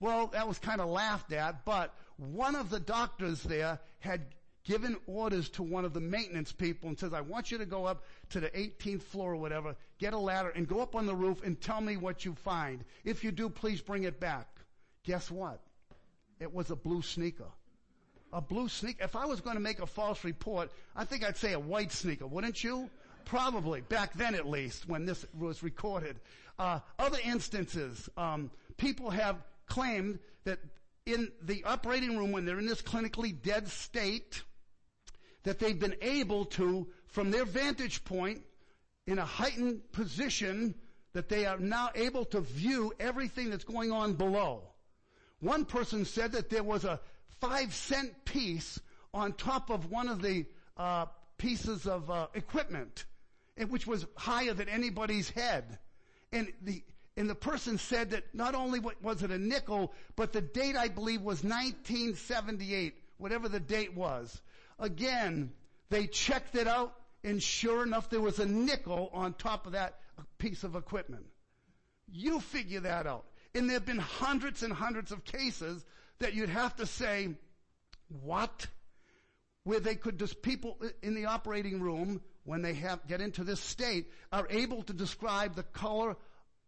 Well, 0.00 0.28
that 0.28 0.48
was 0.48 0.58
kind 0.58 0.80
of 0.80 0.88
laughed 0.88 1.32
at, 1.32 1.64
but 1.64 1.94
one 2.16 2.56
of 2.56 2.70
the 2.70 2.80
doctors 2.80 3.42
there 3.42 3.78
had 4.00 4.26
given 4.64 4.96
orders 5.06 5.48
to 5.50 5.62
one 5.62 5.84
of 5.84 5.92
the 5.92 6.00
maintenance 6.00 6.52
people 6.52 6.88
and 6.88 6.98
says, 6.98 7.12
I 7.12 7.20
want 7.20 7.50
you 7.50 7.58
to 7.58 7.66
go 7.66 7.84
up 7.84 8.04
to 8.30 8.40
the 8.40 8.50
18th 8.50 9.02
floor 9.02 9.32
or 9.32 9.36
whatever, 9.36 9.76
get 9.98 10.12
a 10.12 10.18
ladder 10.18 10.50
and 10.50 10.68
go 10.68 10.80
up 10.80 10.94
on 10.94 11.06
the 11.06 11.14
roof 11.14 11.42
and 11.44 11.60
tell 11.60 11.80
me 11.80 11.96
what 11.96 12.24
you 12.24 12.34
find. 12.34 12.84
If 13.04 13.24
you 13.24 13.32
do, 13.32 13.48
please 13.48 13.80
bring 13.80 14.04
it 14.04 14.20
back. 14.20 14.48
Guess 15.04 15.30
what? 15.30 15.60
It 16.38 16.52
was 16.52 16.70
a 16.70 16.76
blue 16.76 17.02
sneaker. 17.02 17.50
A 18.32 18.40
blue 18.40 18.68
sneaker. 18.68 19.04
If 19.04 19.16
I 19.16 19.26
was 19.26 19.40
going 19.40 19.56
to 19.56 19.62
make 19.62 19.80
a 19.80 19.86
false 19.86 20.24
report, 20.24 20.70
I 20.96 21.04
think 21.04 21.24
I'd 21.24 21.36
say 21.36 21.52
a 21.52 21.60
white 21.60 21.92
sneaker, 21.92 22.26
wouldn't 22.26 22.62
you? 22.62 22.88
Probably. 23.24 23.80
Back 23.82 24.14
then 24.14 24.34
at 24.34 24.48
least, 24.48 24.88
when 24.88 25.06
this 25.06 25.26
was 25.38 25.62
recorded. 25.62 26.18
Uh, 26.58 26.80
other 26.98 27.18
instances, 27.24 28.08
um, 28.16 28.50
people 28.76 29.10
have 29.10 29.36
claimed 29.66 30.18
that 30.44 30.58
in 31.06 31.30
the 31.42 31.64
operating 31.64 32.16
room 32.16 32.32
when 32.32 32.44
they're 32.44 32.58
in 32.58 32.66
this 32.66 32.82
clinically 32.82 33.34
dead 33.42 33.68
state, 33.68 34.42
that 35.44 35.58
they've 35.58 35.78
been 35.78 35.96
able 36.00 36.44
to, 36.44 36.86
from 37.06 37.30
their 37.30 37.44
vantage 37.44 38.04
point, 38.04 38.42
in 39.06 39.18
a 39.18 39.24
heightened 39.24 39.92
position, 39.92 40.74
that 41.12 41.28
they 41.28 41.46
are 41.46 41.58
now 41.58 41.90
able 41.94 42.24
to 42.26 42.40
view 42.40 42.92
everything 42.98 43.50
that's 43.50 43.64
going 43.64 43.90
on 43.92 44.14
below. 44.14 44.62
One 45.40 45.64
person 45.64 46.04
said 46.04 46.32
that 46.32 46.50
there 46.50 46.62
was 46.62 46.84
a 46.84 47.00
five 47.40 47.74
cent 47.74 48.24
piece 48.24 48.80
on 49.12 49.32
top 49.32 49.70
of 49.70 49.90
one 49.90 50.08
of 50.08 50.22
the 50.22 50.46
uh, 50.76 51.06
pieces 51.36 51.86
of 51.86 52.10
uh, 52.10 52.28
equipment, 52.34 53.04
which 53.68 53.86
was 53.86 54.06
higher 54.16 54.54
than 54.54 54.68
anybody's 54.68 55.28
head. 55.30 55.78
And 56.32 56.52
the 56.62 56.82
and 57.16 57.28
the 57.28 57.34
person 57.34 57.76
said 57.76 58.10
that 58.12 58.34
not 58.34 58.54
only 58.54 58.80
was 58.80 59.22
it 59.22 59.30
a 59.30 59.38
nickel, 59.38 59.92
but 60.16 60.32
the 60.32 60.40
date 60.40 60.76
I 60.76 60.88
believe 60.88 61.20
was 61.20 61.44
1978, 61.44 62.94
whatever 63.18 63.50
the 63.50 63.60
date 63.60 63.94
was. 63.94 64.40
Again, 64.78 65.52
they 65.90 66.06
checked 66.06 66.54
it 66.54 66.66
out 66.66 66.94
and 67.24 67.42
sure 67.42 67.82
enough 67.82 68.10
there 68.10 68.20
was 68.20 68.38
a 68.38 68.46
nickel 68.46 69.10
on 69.12 69.34
top 69.34 69.66
of 69.66 69.72
that 69.72 69.98
piece 70.38 70.64
of 70.64 70.74
equipment. 70.74 71.26
You 72.10 72.40
figure 72.40 72.80
that 72.80 73.06
out. 73.06 73.24
And 73.54 73.68
there 73.68 73.76
have 73.76 73.86
been 73.86 73.98
hundreds 73.98 74.62
and 74.62 74.72
hundreds 74.72 75.12
of 75.12 75.24
cases 75.24 75.84
that 76.18 76.34
you'd 76.34 76.48
have 76.48 76.76
to 76.76 76.86
say, 76.86 77.34
what? 78.22 78.66
Where 79.64 79.80
they 79.80 79.94
could 79.94 80.18
just, 80.18 80.42
people 80.42 80.78
in 81.02 81.14
the 81.14 81.26
operating 81.26 81.80
room, 81.80 82.22
when 82.44 82.62
they 82.62 82.74
have, 82.74 83.06
get 83.06 83.20
into 83.20 83.44
this 83.44 83.60
state, 83.60 84.10
are 84.32 84.46
able 84.50 84.82
to 84.84 84.92
describe 84.92 85.54
the 85.54 85.62
color 85.62 86.16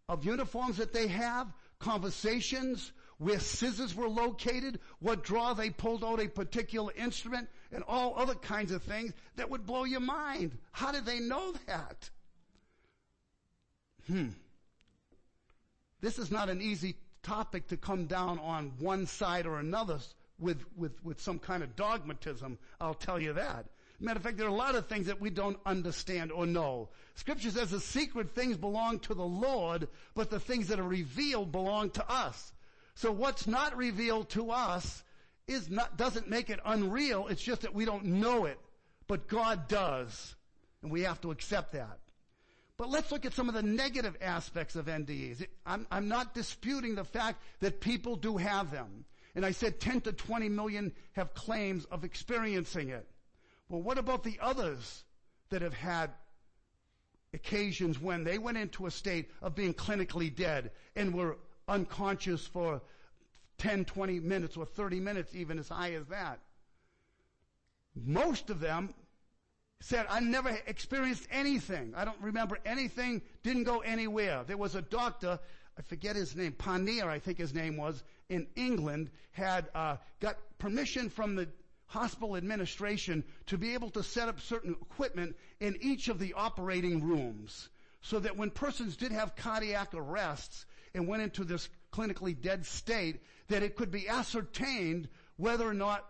of 0.08 0.24
uniforms 0.24 0.76
that 0.76 0.92
they 0.92 1.08
have, 1.08 1.52
conversations, 1.78 2.92
where 3.18 3.38
scissors 3.38 3.94
were 3.94 4.08
located, 4.08 4.80
what 5.00 5.24
drawer 5.24 5.54
they 5.54 5.70
pulled 5.70 6.04
out 6.04 6.20
a 6.20 6.28
particular 6.28 6.92
instrument, 6.96 7.48
and 7.72 7.84
all 7.86 8.14
other 8.16 8.34
kinds 8.34 8.72
of 8.72 8.82
things 8.82 9.12
that 9.36 9.50
would 9.50 9.66
blow 9.66 9.84
your 9.84 10.00
mind. 10.00 10.56
How 10.72 10.92
did 10.92 11.04
they 11.04 11.20
know 11.20 11.54
that? 11.66 12.10
Hmm. 14.06 14.28
This 16.00 16.18
is 16.18 16.30
not 16.30 16.48
an 16.50 16.60
easy 16.60 16.96
topic 17.22 17.68
to 17.68 17.76
come 17.76 18.06
down 18.06 18.38
on 18.38 18.72
one 18.78 19.06
side 19.06 19.46
or 19.46 19.58
another 19.58 19.98
with, 20.38 20.64
with, 20.76 21.02
with 21.04 21.20
some 21.20 21.38
kind 21.38 21.62
of 21.62 21.76
dogmatism, 21.76 22.58
I'll 22.80 22.94
tell 22.94 23.20
you 23.20 23.32
that. 23.34 23.66
Matter 24.00 24.18
of 24.18 24.24
fact, 24.24 24.36
there 24.36 24.46
are 24.46 24.50
a 24.50 24.54
lot 24.54 24.74
of 24.74 24.86
things 24.86 25.06
that 25.06 25.20
we 25.20 25.30
don't 25.30 25.58
understand 25.64 26.32
or 26.32 26.46
know. 26.46 26.88
Scripture 27.14 27.50
says 27.50 27.70
the 27.70 27.80
secret 27.80 28.34
things 28.34 28.56
belong 28.56 28.98
to 29.00 29.14
the 29.14 29.24
Lord, 29.24 29.88
but 30.14 30.30
the 30.30 30.40
things 30.40 30.68
that 30.68 30.80
are 30.80 30.86
revealed 30.86 31.52
belong 31.52 31.90
to 31.90 32.10
us. 32.10 32.52
So 32.94 33.10
what's 33.12 33.46
not 33.46 33.76
revealed 33.76 34.30
to 34.30 34.50
us 34.50 35.02
is 35.46 35.68
not, 35.68 35.96
doesn't 35.96 36.28
make 36.28 36.50
it 36.50 36.60
unreal. 36.64 37.26
It's 37.28 37.42
just 37.42 37.62
that 37.62 37.74
we 37.74 37.84
don't 37.84 38.04
know 38.04 38.46
it. 38.46 38.58
But 39.06 39.28
God 39.28 39.68
does. 39.68 40.34
And 40.82 40.90
we 40.90 41.02
have 41.02 41.20
to 41.22 41.30
accept 41.30 41.72
that. 41.72 41.98
But 42.76 42.90
let's 42.90 43.12
look 43.12 43.24
at 43.24 43.34
some 43.34 43.48
of 43.48 43.54
the 43.54 43.62
negative 43.62 44.16
aspects 44.20 44.74
of 44.74 44.86
NDEs. 44.86 45.46
I'm, 45.64 45.86
I'm 45.90 46.08
not 46.08 46.34
disputing 46.34 46.94
the 46.94 47.04
fact 47.04 47.40
that 47.60 47.80
people 47.80 48.16
do 48.16 48.36
have 48.36 48.70
them. 48.70 49.04
And 49.36 49.44
I 49.44 49.52
said 49.52 49.80
10 49.80 50.02
to 50.02 50.12
20 50.12 50.48
million 50.48 50.92
have 51.12 51.34
claims 51.34 51.84
of 51.86 52.04
experiencing 52.04 52.90
it. 52.90 53.06
Well, 53.68 53.82
what 53.82 53.98
about 53.98 54.22
the 54.22 54.38
others 54.40 55.04
that 55.50 55.62
have 55.62 55.74
had 55.74 56.10
occasions 57.32 58.00
when 58.00 58.24
they 58.24 58.38
went 58.38 58.58
into 58.58 58.86
a 58.86 58.90
state 58.90 59.30
of 59.42 59.54
being 59.54 59.74
clinically 59.74 60.34
dead 60.34 60.70
and 60.94 61.14
were 61.14 61.36
unconscious 61.68 62.46
for 62.46 62.80
10, 63.58 63.84
20 63.84 64.20
minutes 64.20 64.56
or 64.56 64.66
30 64.66 65.00
minutes, 65.00 65.34
even 65.34 65.58
as 65.58 65.68
high 65.68 65.92
as 65.92 66.06
that. 66.06 66.40
Most 67.94 68.50
of 68.50 68.60
them 68.60 68.92
said, 69.80 70.06
I 70.08 70.20
never 70.20 70.56
experienced 70.66 71.28
anything. 71.30 71.94
I 71.96 72.04
don't 72.04 72.20
remember 72.20 72.58
anything, 72.64 73.22
didn't 73.42 73.64
go 73.64 73.80
anywhere. 73.80 74.42
There 74.46 74.56
was 74.56 74.74
a 74.74 74.82
doctor, 74.82 75.38
I 75.78 75.82
forget 75.82 76.16
his 76.16 76.34
name, 76.34 76.52
Parnia, 76.52 77.04
I 77.04 77.18
think 77.18 77.38
his 77.38 77.54
name 77.54 77.76
was, 77.76 78.02
in 78.28 78.46
England, 78.56 79.10
had 79.32 79.68
uh, 79.74 79.96
got 80.20 80.36
permission 80.58 81.10
from 81.10 81.36
the 81.36 81.48
hospital 81.86 82.36
administration 82.36 83.22
to 83.46 83.58
be 83.58 83.74
able 83.74 83.90
to 83.90 84.02
set 84.02 84.28
up 84.28 84.40
certain 84.40 84.74
equipment 84.80 85.36
in 85.60 85.76
each 85.80 86.08
of 86.08 86.18
the 86.18 86.32
operating 86.32 87.02
rooms 87.02 87.68
so 88.00 88.18
that 88.18 88.36
when 88.36 88.50
persons 88.50 88.96
did 88.96 89.12
have 89.12 89.36
cardiac 89.36 89.94
arrests 89.94 90.66
and 90.94 91.08
went 91.08 91.22
into 91.22 91.44
this 91.44 91.68
clinically 91.92 92.40
dead 92.40 92.64
state, 92.64 93.20
that 93.48 93.62
it 93.62 93.76
could 93.76 93.90
be 93.90 94.08
ascertained 94.08 95.08
whether 95.36 95.66
or 95.68 95.74
not 95.74 96.04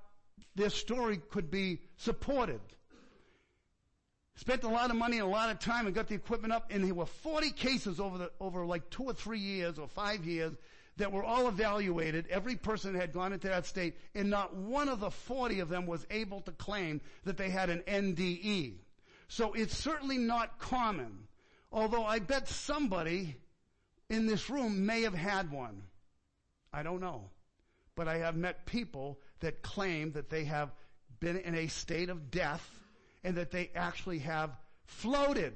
this 0.54 0.74
story 0.74 1.20
could 1.30 1.50
be 1.50 1.80
supported. 1.96 2.60
Spent 4.36 4.64
a 4.64 4.68
lot 4.68 4.90
of 4.90 4.96
money 4.96 5.18
and 5.18 5.26
a 5.26 5.30
lot 5.30 5.50
of 5.50 5.60
time 5.60 5.86
and 5.86 5.94
got 5.94 6.08
the 6.08 6.14
equipment 6.14 6.52
up 6.52 6.70
and 6.70 6.84
there 6.84 6.94
were 6.94 7.06
40 7.06 7.50
cases 7.52 8.00
over 8.00 8.18
the, 8.18 8.32
over 8.40 8.66
like 8.66 8.90
two 8.90 9.04
or 9.04 9.12
three 9.12 9.38
years 9.38 9.78
or 9.78 9.86
five 9.88 10.24
years 10.24 10.54
that 10.96 11.12
were 11.12 11.24
all 11.24 11.48
evaluated. 11.48 12.26
Every 12.28 12.56
person 12.56 12.94
had 12.94 13.12
gone 13.12 13.32
into 13.32 13.48
that 13.48 13.66
state 13.66 13.96
and 14.14 14.30
not 14.30 14.54
one 14.54 14.88
of 14.88 15.00
the 15.00 15.10
40 15.10 15.60
of 15.60 15.68
them 15.68 15.86
was 15.86 16.04
able 16.10 16.40
to 16.42 16.52
claim 16.52 17.00
that 17.24 17.36
they 17.36 17.48
had 17.48 17.70
an 17.70 17.82
NDE. 17.86 18.74
So 19.28 19.52
it's 19.52 19.76
certainly 19.76 20.18
not 20.18 20.58
common. 20.58 21.26
Although 21.72 22.04
I 22.04 22.18
bet 22.18 22.48
somebody 22.48 23.36
in 24.14 24.26
this 24.26 24.48
room 24.48 24.86
may 24.86 25.02
have 25.02 25.14
had 25.14 25.50
one. 25.50 25.82
I 26.72 26.82
don't 26.82 27.00
know. 27.00 27.30
But 27.96 28.08
I 28.08 28.18
have 28.18 28.36
met 28.36 28.66
people 28.66 29.20
that 29.40 29.62
claim 29.62 30.12
that 30.12 30.30
they 30.30 30.44
have 30.44 30.72
been 31.20 31.36
in 31.36 31.54
a 31.54 31.66
state 31.68 32.08
of 32.08 32.30
death 32.30 32.66
and 33.22 33.36
that 33.36 33.50
they 33.50 33.70
actually 33.74 34.20
have 34.20 34.50
floated. 34.86 35.54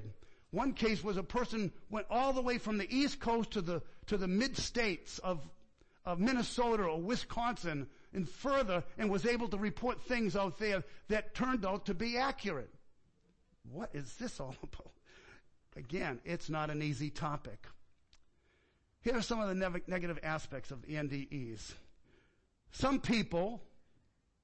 One 0.50 0.72
case 0.72 1.02
was 1.02 1.16
a 1.16 1.22
person 1.22 1.72
went 1.90 2.06
all 2.10 2.32
the 2.32 2.42
way 2.42 2.58
from 2.58 2.78
the 2.78 2.94
East 2.94 3.20
Coast 3.20 3.52
to 3.52 3.60
the, 3.60 3.82
to 4.06 4.16
the 4.16 4.28
mid 4.28 4.56
states 4.56 5.18
of, 5.18 5.40
of 6.04 6.18
Minnesota 6.20 6.84
or 6.84 7.00
Wisconsin 7.00 7.86
and 8.12 8.28
further 8.28 8.82
and 8.96 9.10
was 9.10 9.26
able 9.26 9.48
to 9.48 9.58
report 9.58 10.00
things 10.02 10.36
out 10.36 10.58
there 10.58 10.84
that 11.08 11.34
turned 11.34 11.66
out 11.66 11.86
to 11.86 11.94
be 11.94 12.16
accurate. 12.16 12.72
What 13.70 13.90
is 13.92 14.14
this 14.14 14.40
all 14.40 14.54
about? 14.62 14.92
Again, 15.76 16.20
it's 16.24 16.48
not 16.48 16.70
an 16.70 16.82
easy 16.82 17.10
topic. 17.10 17.66
Here 19.08 19.16
are 19.16 19.22
some 19.22 19.40
of 19.40 19.48
the 19.48 19.54
ne- 19.54 19.80
negative 19.86 20.18
aspects 20.22 20.70
of 20.70 20.86
NDEs. 20.86 21.72
Some 22.72 23.00
people, 23.00 23.62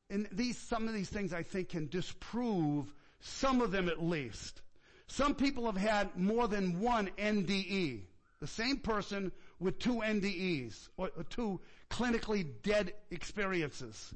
and 0.09 0.27
these, 0.33 0.57
some 0.57 0.88
of 0.88 0.94
these 0.94 1.11
things 1.11 1.35
I 1.35 1.42
think 1.42 1.68
can 1.68 1.87
disprove 1.88 2.90
some 3.20 3.61
of 3.61 3.72
them 3.72 3.90
at 3.90 4.03
least. 4.03 4.62
Some 5.07 5.35
people 5.35 5.66
have 5.66 5.77
had 5.77 6.16
more 6.16 6.48
than 6.48 6.81
one 6.81 7.11
NDE. 7.18 8.05
The 8.40 8.46
same 8.46 8.79
person 8.79 9.33
with 9.61 9.79
two 9.79 9.96
NDEs 9.96 10.88
or, 10.96 11.11
or 11.14 11.24
two 11.24 11.61
clinically 11.90 12.46
dead 12.62 12.94
experiences. 13.11 14.14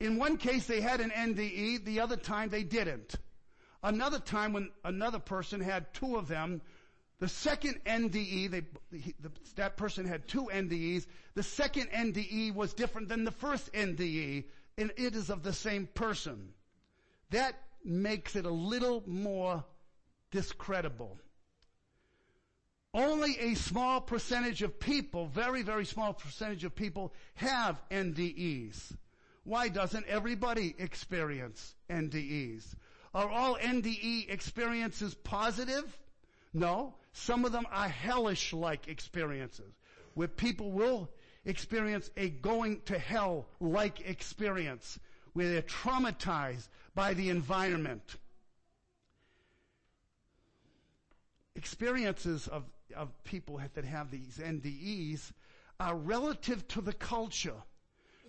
In 0.00 0.18
one 0.18 0.36
case 0.36 0.66
they 0.66 0.82
had 0.82 1.00
an 1.00 1.12
NDE, 1.16 1.86
the 1.86 2.00
other 2.00 2.16
time 2.16 2.50
they 2.50 2.62
didn't. 2.62 3.14
Another 3.82 4.18
time 4.18 4.52
when 4.52 4.68
another 4.84 5.18
person 5.18 5.62
had 5.62 5.94
two 5.94 6.16
of 6.16 6.28
them, 6.28 6.60
The 7.20 7.28
second 7.28 7.84
NDE, 7.84 8.50
they, 8.50 8.62
the, 8.90 9.30
that 9.56 9.76
person 9.76 10.06
had 10.06 10.26
two 10.26 10.48
NDEs. 10.52 11.06
The 11.34 11.42
second 11.42 11.90
NDE 11.90 12.54
was 12.54 12.72
different 12.72 13.08
than 13.08 13.24
the 13.24 13.30
first 13.30 13.70
NDE, 13.74 14.44
and 14.78 14.90
it 14.96 15.14
is 15.14 15.28
of 15.28 15.42
the 15.42 15.52
same 15.52 15.86
person. 15.86 16.48
That 17.28 17.54
makes 17.84 18.36
it 18.36 18.46
a 18.46 18.50
little 18.50 19.02
more 19.06 19.62
discreditable. 20.30 21.18
Only 22.94 23.38
a 23.38 23.54
small 23.54 24.00
percentage 24.00 24.62
of 24.62 24.80
people, 24.80 25.26
very, 25.26 25.62
very 25.62 25.84
small 25.84 26.14
percentage 26.14 26.64
of 26.64 26.74
people 26.74 27.12
have 27.34 27.80
NDEs. 27.90 28.96
Why 29.44 29.68
doesn't 29.68 30.06
everybody 30.06 30.74
experience 30.78 31.74
NDEs? 31.90 32.64
Are 33.14 33.28
all 33.28 33.56
NDE 33.56 34.30
experiences 34.30 35.14
positive? 35.14 35.98
No. 36.52 36.94
Some 37.12 37.44
of 37.44 37.52
them 37.52 37.66
are 37.70 37.88
hellish-like 37.88 38.88
experiences 38.88 39.72
where 40.14 40.28
people 40.28 40.70
will 40.70 41.10
experience 41.44 42.10
a 42.16 42.28
going 42.28 42.80
to 42.82 42.98
hell-like 42.98 44.00
experience 44.08 44.98
where 45.32 45.48
they're 45.48 45.62
traumatized 45.62 46.68
by 46.94 47.14
the 47.14 47.30
environment. 47.30 48.16
Experiences 51.56 52.48
of, 52.48 52.64
of 52.96 53.08
people 53.24 53.60
that 53.74 53.84
have 53.84 54.10
these 54.10 54.38
NDEs 54.38 55.32
are 55.78 55.96
relative 55.96 56.66
to 56.68 56.80
the 56.80 56.92
culture. 56.92 57.62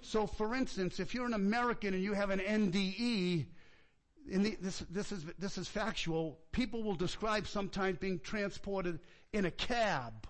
So 0.02 0.26
for 0.26 0.56
instance, 0.56 1.00
if 1.00 1.14
you're 1.14 1.26
an 1.26 1.34
American 1.34 1.94
and 1.94 2.04
you 2.04 2.14
have 2.14 2.30
an 2.30 2.40
NDE, 2.40 3.46
the, 4.40 4.58
this, 4.62 4.80
this, 4.90 5.12
is, 5.12 5.26
this 5.38 5.58
is 5.58 5.68
factual, 5.68 6.40
people 6.54 6.84
will 6.84 6.96
describe 6.96 7.48
sometimes 7.48 7.98
being 7.98 8.20
transported 8.20 9.00
in 9.34 9.46
a 9.46 9.52
cab. 9.52 10.26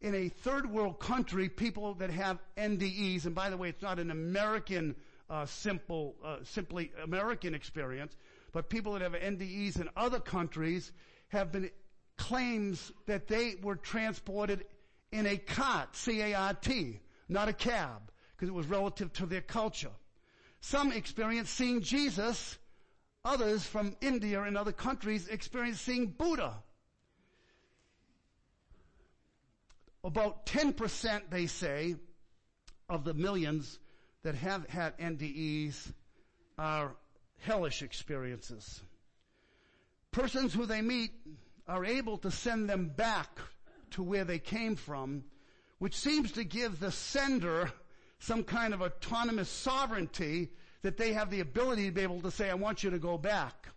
In 0.00 0.14
a 0.14 0.28
third 0.28 0.68
world 0.68 0.98
country, 0.98 1.48
people 1.48 1.94
that 1.94 2.10
have 2.10 2.38
NDEs, 2.58 3.24
and 3.24 3.34
by 3.34 3.50
the 3.50 3.56
way, 3.56 3.68
it's 3.68 3.82
not 3.82 4.00
an 4.00 4.10
American, 4.10 4.96
uh, 5.30 5.46
simple, 5.46 6.16
uh, 6.24 6.38
simply 6.42 6.90
American 7.04 7.54
experience, 7.54 8.16
but 8.52 8.68
people 8.68 8.94
that 8.94 9.02
have 9.02 9.12
NDEs 9.12 9.80
in 9.80 9.88
other 9.96 10.18
countries 10.18 10.90
have 11.28 11.52
been 11.52 11.70
claims 12.16 12.92
that 13.06 13.28
they 13.28 13.54
were 13.62 13.76
transported 13.76 14.64
in 15.12 15.26
a 15.26 15.36
cot, 15.36 15.94
C-A-R-T, 15.94 17.00
not 17.28 17.48
a 17.48 17.52
cab, 17.52 18.10
because 18.36 18.48
it 18.48 18.54
was 18.54 18.66
relative 18.66 19.12
to 19.14 19.26
their 19.26 19.40
culture. 19.40 19.90
Some 20.60 20.92
experience 20.92 21.50
seeing 21.50 21.80
Jesus 21.80 22.58
Others 23.24 23.64
from 23.64 23.96
India 24.00 24.42
and 24.42 24.56
other 24.56 24.72
countries 24.72 25.28
experiencing 25.28 26.08
Buddha. 26.08 26.62
About 30.02 30.44
10%, 30.44 31.22
they 31.30 31.46
say, 31.46 31.96
of 32.90 33.04
the 33.04 33.14
millions 33.14 33.78
that 34.22 34.34
have 34.34 34.68
had 34.68 34.98
NDEs 34.98 35.92
are 36.58 36.94
hellish 37.40 37.82
experiences. 37.82 38.82
Persons 40.12 40.52
who 40.52 40.66
they 40.66 40.82
meet 40.82 41.12
are 41.66 41.84
able 41.84 42.18
to 42.18 42.30
send 42.30 42.68
them 42.68 42.88
back 42.94 43.38
to 43.92 44.02
where 44.02 44.24
they 44.24 44.38
came 44.38 44.76
from, 44.76 45.24
which 45.78 45.96
seems 45.96 46.32
to 46.32 46.44
give 46.44 46.78
the 46.78 46.92
sender 46.92 47.72
some 48.18 48.44
kind 48.44 48.74
of 48.74 48.82
autonomous 48.82 49.48
sovereignty 49.48 50.50
that 50.84 50.98
they 50.98 51.14
have 51.14 51.30
the 51.30 51.40
ability 51.40 51.86
to 51.86 51.92
be 51.92 52.02
able 52.02 52.20
to 52.20 52.30
say, 52.30 52.50
I 52.50 52.54
want 52.54 52.84
you 52.84 52.90
to 52.90 52.98
go 52.98 53.16
back. 53.16 53.68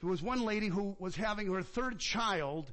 There 0.00 0.08
was 0.08 0.22
one 0.22 0.42
lady 0.42 0.68
who 0.68 0.94
was 1.00 1.16
having 1.16 1.52
her 1.52 1.60
third 1.60 1.98
child, 1.98 2.70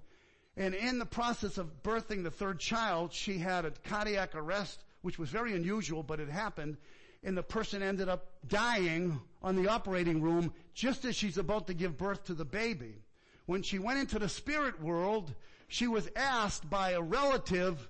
and 0.55 0.75
in 0.75 0.99
the 0.99 1.07
process 1.07 1.57
of 1.57 1.81
birthing 1.81 2.21
the 2.21 2.29
third 2.29 2.59
child, 2.59 3.13
she 3.13 3.39
had 3.39 3.65
a 3.65 3.71
cardiac 3.71 4.35
arrest, 4.35 4.83
which 5.01 5.17
was 5.17 5.29
very 5.29 5.55
unusual, 5.55 6.03
but 6.03 6.19
it 6.19 6.29
happened, 6.29 6.77
and 7.23 7.35
the 7.35 7.41
person 7.41 7.81
ended 7.81 8.09
up 8.09 8.29
dying 8.47 9.19
on 9.41 9.55
the 9.55 9.67
operating 9.67 10.21
room 10.21 10.53
just 10.75 11.03
as 11.03 11.15
she's 11.15 11.39
about 11.39 11.65
to 11.65 11.73
give 11.73 11.97
birth 11.97 12.25
to 12.25 12.35
the 12.35 12.45
baby. 12.45 13.01
When 13.47 13.63
she 13.63 13.79
went 13.79 13.97
into 13.97 14.19
the 14.19 14.29
spirit 14.29 14.79
world, 14.83 15.33
she 15.67 15.87
was 15.87 16.07
asked 16.15 16.69
by 16.69 16.91
a 16.91 17.01
relative, 17.01 17.89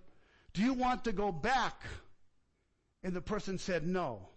do 0.54 0.62
you 0.62 0.76
want 0.76 1.04
to 1.04 1.12
go 1.12 1.34
back? 1.34 1.84
And 3.04 3.14
the 3.14 3.20
person 3.20 3.58
said 3.58 3.86
no. 3.86 4.30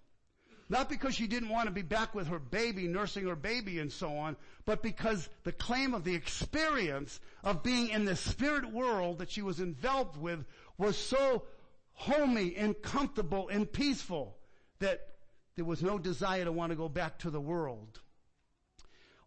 Not 0.69 0.89
because 0.89 1.15
she 1.15 1.29
didn't 1.29 1.51
want 1.51 1.67
to 1.67 1.73
be 1.73 1.83
back 1.83 2.15
with 2.15 2.27
her 2.27 2.41
baby, 2.41 2.89
nursing 2.89 3.27
her 3.27 3.37
baby 3.37 3.79
and 3.79 3.93
so 3.93 4.17
on, 4.17 4.37
but 4.65 4.83
because 4.83 5.29
the 5.45 5.53
claim 5.53 5.95
of 5.95 6.03
the 6.03 6.15
experience 6.15 7.21
of 7.45 7.63
being 7.63 7.91
in 7.91 8.05
the 8.05 8.17
spirit 8.17 8.73
world 8.73 9.19
that 9.19 9.31
she 9.31 9.43
was 9.43 9.61
enveloped 9.61 10.17
with 10.17 10.45
was 10.77 10.97
so 10.97 11.45
homey 11.93 12.57
and 12.57 12.81
comfortable 12.83 13.49
and 13.49 13.73
peaceful 13.73 14.37
that 14.81 15.07
there 15.55 15.65
was 15.65 15.83
no 15.83 15.99
desire 15.99 16.45
to 16.45 16.53
want 16.53 16.71
to 16.71 16.77
go 16.77 16.89
back 16.89 17.19
to 17.21 17.31
the 17.31 17.41
world. 17.41 18.01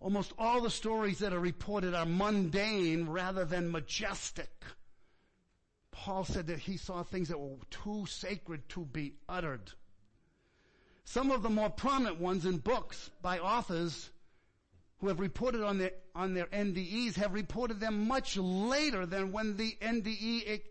Almost 0.02 0.34
all 0.38 0.62
the 0.62 0.70
stories 0.70 1.20
that 1.20 1.34
are 1.34 1.40
reported 1.40 1.94
are 1.94 2.06
mundane 2.06 3.08
rather 3.08 3.46
than 3.46 3.72
majestic. 3.72 4.52
Paul 5.92 6.24
said 6.24 6.48
that 6.48 6.60
he 6.60 6.78
saw 6.78 7.04
things 7.04 7.30
that 7.30 7.40
were 7.40 7.58
too 7.70 8.06
sacred 8.08 8.68
to 8.70 8.86
be 8.86 9.16
uttered. 9.28 9.72
Some 11.10 11.32
of 11.32 11.42
the 11.42 11.50
more 11.50 11.72
prominent 11.72 12.20
ones 12.20 12.46
in 12.46 12.60
books 12.60 13.10
by 13.24 13.40
authors 13.40 14.12
who 15.00 15.08
have 15.08 15.20
reported 15.20 15.64
on 15.64 15.80
their, 15.80 15.94
on 16.14 16.36
their 16.36 16.46
NDEs 16.46 17.16
have 17.16 17.34
reported 17.34 17.80
them 17.80 18.08
much 18.08 18.38
later 18.38 19.08
than 19.08 19.32
when 19.32 19.58
the 19.58 19.76
NDE 19.82 20.48
it, 20.48 20.66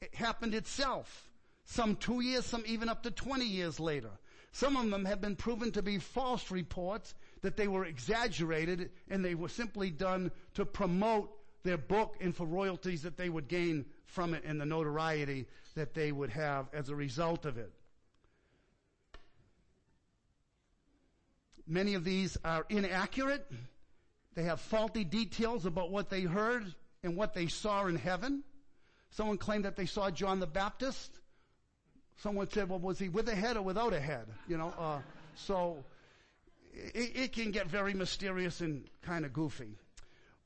it 0.00 0.14
happened 0.14 0.54
itself. 0.54 1.28
Some 1.66 1.96
two 1.96 2.22
years, 2.22 2.46
some 2.46 2.64
even 2.66 2.88
up 2.88 3.02
to 3.02 3.10
20 3.10 3.44
years 3.44 3.78
later. 3.78 4.08
Some 4.52 4.78
of 4.78 4.88
them 4.88 5.04
have 5.04 5.20
been 5.20 5.36
proven 5.36 5.70
to 5.72 5.82
be 5.82 5.98
false 5.98 6.50
reports, 6.50 7.14
that 7.42 7.58
they 7.58 7.68
were 7.68 7.84
exaggerated 7.84 8.90
and 9.10 9.22
they 9.22 9.34
were 9.34 9.50
simply 9.50 9.90
done 9.90 10.30
to 10.54 10.64
promote 10.64 11.30
their 11.62 11.76
book 11.76 12.16
and 12.22 12.34
for 12.34 12.46
royalties 12.46 13.02
that 13.02 13.18
they 13.18 13.28
would 13.28 13.48
gain 13.48 13.84
from 14.06 14.32
it 14.32 14.44
and 14.46 14.58
the 14.58 14.64
notoriety 14.64 15.46
that 15.74 15.92
they 15.92 16.10
would 16.10 16.30
have 16.30 16.68
as 16.72 16.88
a 16.88 16.96
result 16.96 17.44
of 17.44 17.58
it. 17.58 17.70
Many 21.66 21.94
of 21.94 22.04
these 22.04 22.36
are 22.44 22.66
inaccurate. 22.68 23.50
They 24.34 24.44
have 24.44 24.60
faulty 24.60 25.04
details 25.04 25.66
about 25.66 25.90
what 25.90 26.10
they 26.10 26.22
heard 26.22 26.74
and 27.02 27.16
what 27.16 27.34
they 27.34 27.46
saw 27.46 27.86
in 27.86 27.96
heaven. 27.96 28.42
Someone 29.10 29.38
claimed 29.38 29.64
that 29.64 29.76
they 29.76 29.86
saw 29.86 30.10
John 30.10 30.40
the 30.40 30.46
Baptist. 30.46 31.20
Someone 32.18 32.50
said, 32.50 32.68
well, 32.68 32.78
was 32.78 32.98
he 32.98 33.08
with 33.08 33.28
a 33.28 33.34
head 33.34 33.56
or 33.56 33.62
without 33.62 33.92
a 33.92 34.00
head? 34.00 34.26
You 34.48 34.58
know, 34.58 34.74
uh, 34.78 34.98
so 35.36 35.84
it, 36.72 37.16
it 37.16 37.32
can 37.32 37.50
get 37.50 37.66
very 37.68 37.94
mysterious 37.94 38.60
and 38.60 38.84
kind 39.02 39.24
of 39.24 39.32
goofy. 39.32 39.78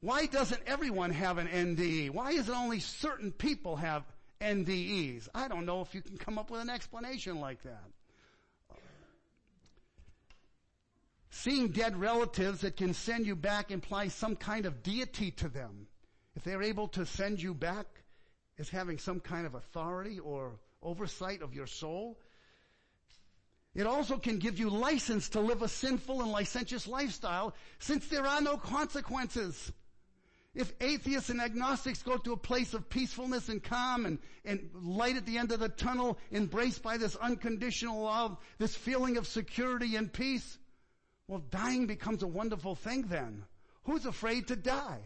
Why 0.01 0.27
doesn't 0.27 0.63
everyone 0.67 1.11
have 1.11 1.39
an 1.39 1.49
NDE? 1.49 2.11
Why 2.11 2.31
is 2.31 2.49
it 2.49 2.55
only 2.55 2.81
certain 2.81 3.33
people 3.33 3.77
have 3.77 4.05
NDEs? 4.41 5.29
I 5.35 5.49
don't 5.49 5.67
know 5.67 5.81
if 5.81 5.95
you 5.95 6.03
can 6.03 6.17
come 6.17 6.39
up 6.39 6.51
with 6.51 6.61
an 6.61 6.71
explanation 6.71 7.41
like 7.41 7.63
that. 7.65 7.85
Seeing 11.31 11.69
dead 11.69 11.99
relatives 11.99 12.63
that 12.63 12.77
can 12.77 12.95
send 12.95 13.27
you 13.27 13.37
back 13.37 13.71
implies 13.71 14.15
some 14.15 14.37
kind 14.37 14.67
of 14.67 14.83
deity 14.83 15.31
to 15.33 15.49
them. 15.49 15.87
If 16.35 16.45
they're 16.45 16.63
able 16.63 16.89
to 16.89 17.05
send 17.05 17.43
you 17.43 17.55
back 17.55 17.87
as 18.59 18.69
having 18.69 18.99
some 18.99 19.21
kind 19.21 19.47
of 19.47 19.55
authority 19.55 20.19
or 20.19 20.59
oversight 20.83 21.43
of 21.43 21.55
your 21.55 21.67
soul, 21.67 22.19
it 23.75 23.87
also 23.87 24.19
can 24.19 24.39
give 24.39 24.59
you 24.59 24.71
license 24.71 25.29
to 25.31 25.41
live 25.41 25.63
a 25.63 25.69
sinful 25.69 26.23
and 26.23 26.33
licentious 26.33 26.89
lifestyle 26.89 27.55
since 27.79 28.09
there 28.09 28.27
are 28.27 28.41
no 28.41 28.57
consequences. 28.57 29.73
If 30.55 30.73
atheists 30.81 31.31
and 31.31 31.41
agnostics 31.41 32.03
go 32.03 32.17
to 32.17 32.33
a 32.33 32.37
place 32.37 32.75
of 32.75 32.89
peacefulness 32.89 33.49
and 33.49 33.63
calm 33.63 34.07
and, 34.07 34.19
and 34.45 34.71
light 34.75 35.17
at 35.17 35.27
the 35.27 35.39
end 35.39 35.53
of 35.53 35.61
the 35.61 35.69
tunnel, 35.69 36.19
embraced 36.33 36.83
by 36.83 36.97
this 36.97 37.15
unconditional 37.17 38.03
love, 38.03 38.39
this 38.59 38.75
feeling 38.75 39.19
of 39.19 39.27
security 39.27 39.95
and 39.95 40.13
peace, 40.13 40.59
well, 41.29 41.43
dying 41.51 41.87
becomes 41.87 42.23
a 42.23 42.27
wonderful 42.27 42.75
thing 42.75 43.03
then. 43.03 43.45
Who's 43.85 44.07
afraid 44.07 44.49
to 44.49 44.57
die? 44.57 45.01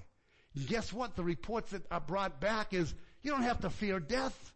Guess 0.67 0.93
what? 0.93 1.17
The 1.17 1.25
reports 1.25 1.73
that 1.73 1.83
are 1.91 2.01
brought 2.01 2.41
back 2.41 2.73
is 2.73 2.95
you 3.23 3.31
don't 3.31 3.43
have 3.43 3.61
to 3.61 3.71
fear 3.71 3.99
death. 4.01 4.53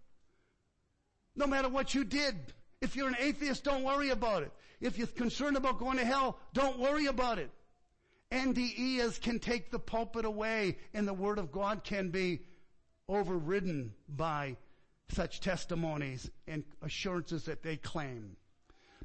No 1.35 1.47
matter 1.47 1.69
what 1.69 1.95
you 1.95 2.05
did. 2.05 2.37
If 2.81 2.95
you're 2.95 3.09
an 3.09 3.17
atheist, 3.19 3.65
don't 3.65 3.83
worry 3.83 4.11
about 4.11 4.43
it. 4.43 4.53
If 4.81 4.99
you're 4.99 5.07
concerned 5.07 5.57
about 5.57 5.79
going 5.79 5.99
to 5.99 6.05
hell, 6.05 6.39
don't 6.53 6.79
worry 6.79 7.07
about 7.07 7.39
it. 7.39 7.51
NDEs 8.31 9.21
can 9.21 9.39
take 9.39 9.71
the 9.71 9.79
pulpit 9.79 10.25
away 10.25 10.77
and 10.93 11.07
the 11.07 11.15
word 11.15 11.39
of 11.39 11.53
God 11.53 11.85
can 11.85 12.11
be 12.11 12.43
overridden 13.09 13.95
by 14.09 14.57
such 15.11 15.41
testimonies 15.41 16.29
and 16.47 16.65
assurances 16.83 17.45
that 17.45 17.63
they 17.63 17.77
claim. 17.77 18.37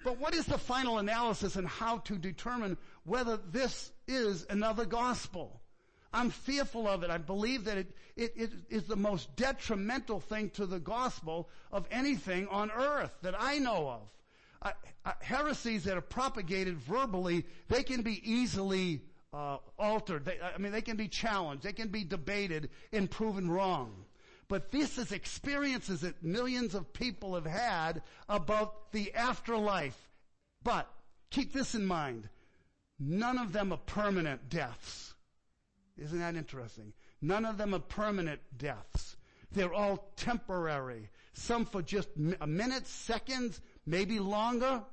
But 0.04 0.20
what 0.20 0.34
is 0.34 0.46
the 0.46 0.58
final 0.58 0.98
analysis 0.98 1.56
and 1.56 1.68
how 1.68 2.00
to 2.00 2.18
determine 2.18 2.78
whether 3.04 3.38
this 3.38 3.92
is 4.08 4.46
another 4.50 4.86
gospel? 4.86 5.62
I'm 6.14 6.30
fearful 6.30 6.88
of 6.88 7.04
it. 7.04 7.10
I 7.10 7.18
believe 7.18 7.66
that 7.66 7.78
it, 7.78 7.96
it, 8.16 8.34
it 8.36 8.52
is 8.70 8.84
the 8.84 8.96
most 8.96 9.34
detrimental 9.36 10.20
thing 10.20 10.50
to 10.52 10.66
the 10.66 10.80
gospel 10.80 11.50
of 11.72 11.88
anything 11.92 12.48
on 12.50 12.72
earth 12.72 13.12
that 13.22 13.36
I 13.40 13.60
know 13.60 13.90
of. 13.90 14.02
Uh, 14.64 14.72
uh, 15.06 15.14
heresies 15.22 15.86
that 15.86 15.98
are 15.98 16.02
propagated 16.02 16.78
verbally, 16.78 17.46
they 17.70 17.82
can 17.82 18.02
be 18.02 18.22
easily 18.30 19.02
uh, 19.34 19.58
altered. 19.80 20.26
They, 20.26 20.38
I 20.42 20.58
mean, 20.58 20.72
they 20.72 20.82
can 20.82 20.98
be 20.98 21.08
challenged. 21.08 21.64
They 21.64 21.74
can 21.74 21.88
be 21.88 22.04
debated 22.04 22.70
and 22.92 23.10
proven 23.10 23.50
wrong. 23.50 24.06
But 24.52 24.70
this 24.70 24.98
is 24.98 25.14
experiences 25.14 26.02
that 26.02 26.22
millions 26.22 26.76
of 26.76 26.92
people 26.92 27.36
have 27.36 27.46
had 27.46 28.02
about 28.28 28.92
the 28.92 29.14
afterlife. 29.14 29.98
But 30.62 30.92
keep 31.30 31.54
this 31.54 31.74
in 31.74 31.86
mind. 31.86 32.28
None 33.00 33.38
of 33.38 33.54
them 33.54 33.72
are 33.72 33.78
permanent 33.78 34.50
deaths. 34.50 35.14
Isn't 35.98 36.20
that 36.20 36.36
interesting? 36.36 36.92
None 37.22 37.46
of 37.46 37.58
them 37.58 37.74
are 37.74 37.80
permanent 37.80 38.42
deaths. 38.58 39.16
They're 39.54 39.74
all 39.74 40.12
temporary. 40.18 41.10
Some 41.32 41.64
for 41.64 41.82
just 41.82 42.10
a 42.42 42.46
minute, 42.46 42.88
seconds, 42.88 43.62
maybe 43.86 44.20
longer. 44.20 44.84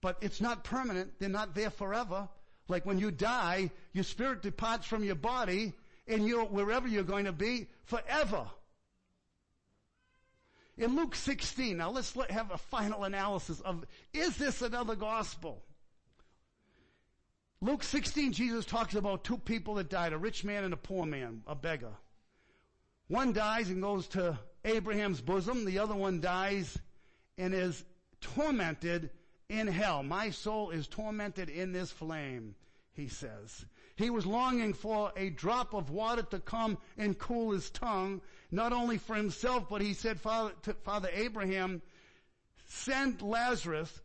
But 0.00 0.18
it's 0.20 0.40
not 0.40 0.62
permanent. 0.62 1.14
They're 1.18 1.28
not 1.28 1.56
there 1.56 1.70
forever. 1.70 2.28
Like 2.68 2.86
when 2.86 3.00
you 3.00 3.10
die, 3.10 3.72
your 3.92 4.04
spirit 4.04 4.40
departs 4.40 4.86
from 4.86 5.02
your 5.02 5.16
body 5.16 5.72
and 6.06 6.28
you're 6.28 6.44
wherever 6.44 6.86
you're 6.86 7.02
going 7.02 7.24
to 7.24 7.32
be 7.32 7.66
forever. 7.92 8.46
In 10.78 10.96
Luke 10.96 11.14
16, 11.14 11.76
now 11.76 11.90
let's 11.90 12.16
let, 12.16 12.30
have 12.30 12.50
a 12.50 12.56
final 12.56 13.04
analysis 13.04 13.60
of, 13.60 13.84
is 14.14 14.36
this 14.38 14.62
another 14.62 14.96
gospel? 14.96 15.62
Luke 17.60 17.82
16, 17.82 18.32
Jesus 18.32 18.64
talks 18.64 18.94
about 18.94 19.24
two 19.24 19.36
people 19.36 19.74
that 19.74 19.90
died, 19.90 20.14
a 20.14 20.18
rich 20.18 20.42
man 20.42 20.64
and 20.64 20.72
a 20.72 20.78
poor 20.78 21.04
man, 21.04 21.42
a 21.46 21.54
beggar. 21.54 21.92
One 23.08 23.34
dies 23.34 23.68
and 23.68 23.82
goes 23.82 24.08
to 24.08 24.38
Abraham's 24.64 25.20
bosom. 25.20 25.66
The 25.66 25.78
other 25.78 25.94
one 25.94 26.20
dies 26.20 26.78
and 27.36 27.52
is 27.52 27.84
tormented 28.22 29.10
in 29.50 29.66
hell. 29.66 30.02
My 30.02 30.30
soul 30.30 30.70
is 30.70 30.88
tormented 30.88 31.50
in 31.50 31.72
this 31.72 31.90
flame, 31.90 32.54
he 32.94 33.08
says. 33.08 33.66
He 33.96 34.10
was 34.10 34.26
longing 34.26 34.72
for 34.72 35.12
a 35.16 35.30
drop 35.30 35.74
of 35.74 35.90
water 35.90 36.22
to 36.22 36.40
come 36.40 36.78
and 36.96 37.18
cool 37.18 37.52
his 37.52 37.70
tongue, 37.70 38.20
not 38.50 38.72
only 38.72 38.98
for 38.98 39.14
himself, 39.14 39.68
but 39.68 39.82
he 39.82 39.94
said, 39.94 40.20
Father, 40.20 40.52
to 40.62 40.74
Father 40.74 41.10
Abraham, 41.12 41.82
send 42.68 43.20
Lazarus 43.20 44.00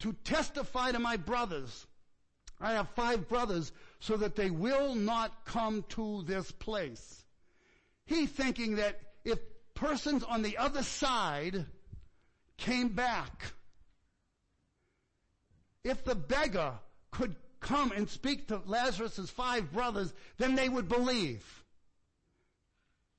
to 0.00 0.12
testify 0.24 0.92
to 0.92 0.98
my 0.98 1.16
brothers. 1.16 1.86
I 2.60 2.72
have 2.72 2.88
five 2.90 3.28
brothers 3.28 3.72
so 4.00 4.16
that 4.16 4.36
they 4.36 4.50
will 4.50 4.94
not 4.94 5.44
come 5.44 5.84
to 5.90 6.22
this 6.22 6.50
place. 6.50 7.24
He 8.06 8.26
thinking 8.26 8.76
that 8.76 9.00
if 9.24 9.38
persons 9.74 10.22
on 10.24 10.42
the 10.42 10.58
other 10.58 10.82
side 10.82 11.66
came 12.56 12.88
back, 12.88 13.52
if 15.82 16.04
the 16.04 16.14
beggar 16.14 16.74
could 17.10 17.36
come 17.64 17.92
and 17.92 18.08
speak 18.08 18.48
to 18.48 18.60
Lazarus' 18.66 19.30
five 19.30 19.72
brothers, 19.72 20.12
then 20.38 20.54
they 20.54 20.68
would 20.68 20.88
believe. 20.88 21.64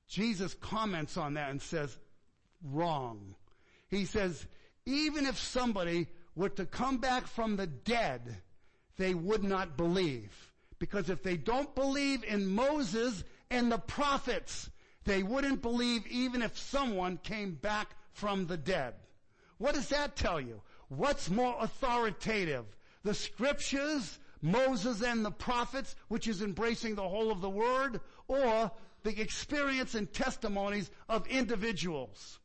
Jesus 0.08 0.54
comments 0.54 1.16
on 1.16 1.34
that 1.34 1.50
and 1.50 1.60
says, 1.60 1.98
wrong. 2.62 3.34
He 3.88 4.04
says, 4.04 4.46
even 4.86 5.26
if 5.26 5.36
somebody 5.36 6.06
were 6.36 6.48
to 6.50 6.64
come 6.64 6.98
back 6.98 7.26
from 7.26 7.56
the 7.56 7.66
dead, 7.66 8.36
they 8.96 9.14
would 9.14 9.42
not 9.42 9.76
believe. 9.76 10.32
Because 10.78 11.10
if 11.10 11.22
they 11.22 11.36
don't 11.36 11.74
believe 11.74 12.22
in 12.22 12.46
Moses 12.46 13.24
and 13.50 13.70
the 13.70 13.78
prophets, 13.78 14.70
they 15.04 15.22
wouldn't 15.22 15.60
believe 15.60 16.06
even 16.06 16.42
if 16.42 16.56
someone 16.56 17.18
came 17.18 17.54
back 17.54 17.96
from 18.12 18.46
the 18.46 18.56
dead. 18.56 18.94
What 19.58 19.74
does 19.74 19.88
that 19.88 20.16
tell 20.16 20.40
you? 20.40 20.60
What's 20.88 21.30
more 21.30 21.56
authoritative? 21.58 22.64
The 23.02 23.14
scriptures 23.14 24.18
Moses 24.42 25.02
and 25.02 25.24
the 25.24 25.30
prophets, 25.30 25.96
which 26.08 26.28
is 26.28 26.42
embracing 26.42 26.94
the 26.94 27.08
whole 27.08 27.30
of 27.30 27.40
the 27.40 27.50
word, 27.50 28.00
or 28.28 28.70
the 29.02 29.20
experience 29.20 29.94
and 29.94 30.12
testimonies 30.12 30.90
of 31.08 31.26
individuals. 31.28 32.38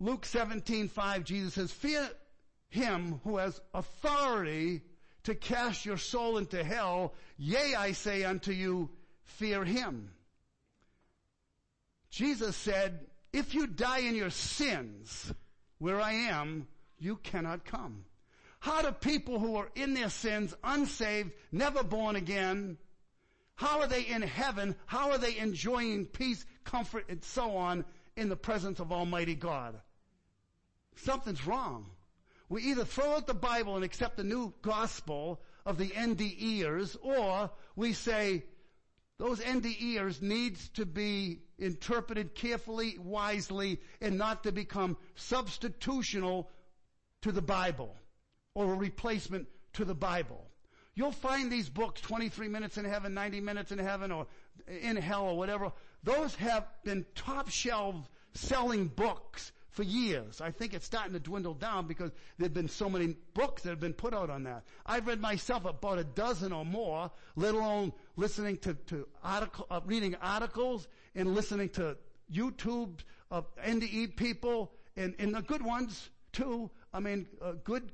Luke 0.00 0.26
17, 0.26 0.88
5, 0.88 1.24
Jesus 1.24 1.54
says, 1.54 1.72
fear 1.72 2.08
him 2.68 3.20
who 3.24 3.38
has 3.38 3.60
authority 3.72 4.82
to 5.22 5.34
cast 5.34 5.86
your 5.86 5.96
soul 5.96 6.36
into 6.36 6.62
hell. 6.62 7.14
Yea, 7.38 7.74
I 7.74 7.92
say 7.92 8.24
unto 8.24 8.52
you, 8.52 8.90
fear 9.22 9.64
him. 9.64 10.10
Jesus 12.10 12.54
said, 12.56 13.06
if 13.32 13.54
you 13.54 13.66
die 13.66 14.00
in 14.00 14.14
your 14.14 14.30
sins, 14.30 15.32
where 15.78 16.00
I 16.00 16.12
am, 16.12 16.68
you 16.98 17.16
cannot 17.16 17.64
come. 17.64 18.04
How 18.64 18.80
do 18.80 18.92
people 18.92 19.38
who 19.38 19.56
are 19.56 19.68
in 19.74 19.92
their 19.92 20.08
sins, 20.08 20.54
unsaved, 20.64 21.32
never 21.52 21.84
born 21.84 22.16
again, 22.16 22.78
how 23.56 23.80
are 23.80 23.86
they 23.86 24.00
in 24.00 24.22
heaven? 24.22 24.74
How 24.86 25.10
are 25.10 25.18
they 25.18 25.36
enjoying 25.36 26.06
peace, 26.06 26.46
comfort, 26.64 27.04
and 27.10 27.22
so 27.22 27.58
on 27.58 27.84
in 28.16 28.30
the 28.30 28.36
presence 28.36 28.80
of 28.80 28.90
Almighty 28.90 29.34
God? 29.34 29.78
Something's 30.96 31.46
wrong. 31.46 31.90
We 32.48 32.62
either 32.62 32.86
throw 32.86 33.16
out 33.16 33.26
the 33.26 33.34
Bible 33.34 33.76
and 33.76 33.84
accept 33.84 34.16
the 34.16 34.24
new 34.24 34.54
gospel 34.62 35.42
of 35.66 35.76
the 35.76 35.88
NDEers, 35.90 36.96
or 37.02 37.50
we 37.76 37.92
say, 37.92 38.44
those 39.18 39.40
NDEers 39.40 40.22
needs 40.22 40.70
to 40.70 40.86
be 40.86 41.42
interpreted 41.58 42.34
carefully, 42.34 42.96
wisely, 42.98 43.82
and 44.00 44.16
not 44.16 44.44
to 44.44 44.52
become 44.52 44.96
substitutional 45.16 46.46
to 47.20 47.30
the 47.30 47.42
Bible 47.42 47.94
or 48.54 48.72
a 48.72 48.76
replacement 48.76 49.48
to 49.74 49.84
the 49.84 49.94
Bible. 49.94 50.46
You'll 50.94 51.12
find 51.12 51.50
these 51.50 51.68
books, 51.68 52.00
23 52.02 52.48
minutes 52.48 52.78
in 52.78 52.84
heaven, 52.84 53.14
90 53.14 53.40
minutes 53.40 53.72
in 53.72 53.78
heaven, 53.78 54.12
or 54.12 54.26
in 54.68 54.96
hell, 54.96 55.24
or 55.24 55.36
whatever. 55.36 55.72
Those 56.04 56.34
have 56.36 56.66
been 56.84 57.04
top 57.16 57.50
shelf 57.50 57.96
selling 58.32 58.86
books 58.86 59.50
for 59.70 59.82
years. 59.82 60.40
I 60.40 60.52
think 60.52 60.72
it's 60.72 60.86
starting 60.86 61.14
to 61.14 61.18
dwindle 61.18 61.54
down 61.54 61.88
because 61.88 62.12
there 62.38 62.44
have 62.46 62.54
been 62.54 62.68
so 62.68 62.88
many 62.88 63.16
books 63.34 63.62
that 63.62 63.70
have 63.70 63.80
been 63.80 63.92
put 63.92 64.14
out 64.14 64.30
on 64.30 64.44
that. 64.44 64.62
I've 64.86 65.08
read 65.08 65.20
myself 65.20 65.64
about 65.64 65.98
a 65.98 66.04
dozen 66.04 66.52
or 66.52 66.64
more, 66.64 67.10
let 67.34 67.54
alone 67.54 67.92
listening 68.14 68.58
to, 68.58 68.74
to 68.74 69.08
article, 69.24 69.66
uh, 69.70 69.80
reading 69.84 70.14
articles 70.22 70.86
and 71.16 71.34
listening 71.34 71.70
to 71.70 71.96
YouTube 72.32 73.00
of 73.32 73.46
NDE 73.56 74.14
people 74.14 74.70
and, 74.96 75.12
and 75.18 75.34
the 75.34 75.42
good 75.42 75.62
ones 75.62 76.10
too. 76.32 76.70
I 76.92 77.00
mean, 77.00 77.26
uh, 77.42 77.54
good 77.64 77.90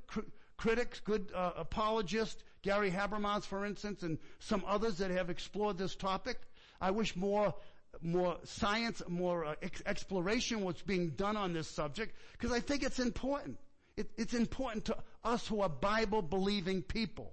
critics, 0.60 1.00
good 1.00 1.32
uh, 1.34 1.52
apologists, 1.56 2.42
Gary 2.60 2.90
Habermas, 2.90 3.44
for 3.46 3.64
instance, 3.64 4.02
and 4.02 4.18
some 4.40 4.62
others 4.66 4.98
that 4.98 5.10
have 5.10 5.30
explored 5.30 5.78
this 5.78 5.96
topic. 5.96 6.38
I 6.80 6.90
wish 6.90 7.16
more 7.16 7.54
more 8.02 8.36
science, 8.44 9.02
more 9.08 9.44
uh, 9.44 9.54
ex- 9.62 9.82
exploration 9.86 10.62
was 10.62 10.80
being 10.82 11.10
done 11.10 11.36
on 11.36 11.52
this 11.54 11.66
subject 11.66 12.14
because 12.32 12.52
I 12.52 12.60
think 12.60 12.82
it's 12.82 12.98
important. 13.00 13.58
It, 13.96 14.10
it's 14.16 14.34
important 14.34 14.84
to 14.84 14.96
us 15.24 15.46
who 15.46 15.62
are 15.62 15.68
Bible 15.68 16.22
believing 16.22 16.82
people. 16.82 17.32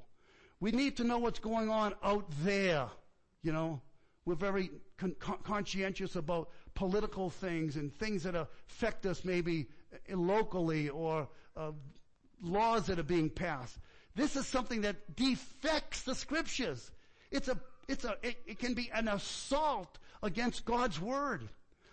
We 0.60 0.72
need 0.72 0.98
to 0.98 1.04
know 1.04 1.20
what's 1.20 1.40
going 1.40 1.70
on 1.70 1.94
out 2.02 2.26
there. 2.44 2.88
You 3.44 3.52
know, 3.52 3.82
we're 4.26 4.36
very 4.36 4.72
con- 4.98 5.16
con- 5.20 5.44
conscientious 5.44 6.16
about 6.16 6.50
political 6.76 7.30
things 7.30 7.76
and 7.76 7.94
things 7.94 8.24
that 8.24 8.36
affect 8.36 9.06
us 9.06 9.24
maybe 9.26 9.68
uh, 10.12 10.16
locally 10.18 10.90
or 10.90 11.28
uh, 11.56 11.72
laws 12.42 12.88
that 12.88 13.00
are 13.00 13.04
being 13.04 13.30
passed. 13.30 13.78
This 14.16 14.36
is 14.36 14.48
something 14.48 14.82
that 14.82 15.16
defects 15.16 16.02
the 16.04 16.16
scriptures. 16.16 16.92
It's 17.32 17.48
a, 17.48 17.60
it's 17.88 18.04
a, 18.04 18.16
it, 18.24 18.38
it 18.46 18.60
can 18.60 18.74
be 18.74 18.90
an 18.94 19.08
assault 19.08 20.00
against 20.24 20.66
God's 20.66 21.00
word. 21.00 21.48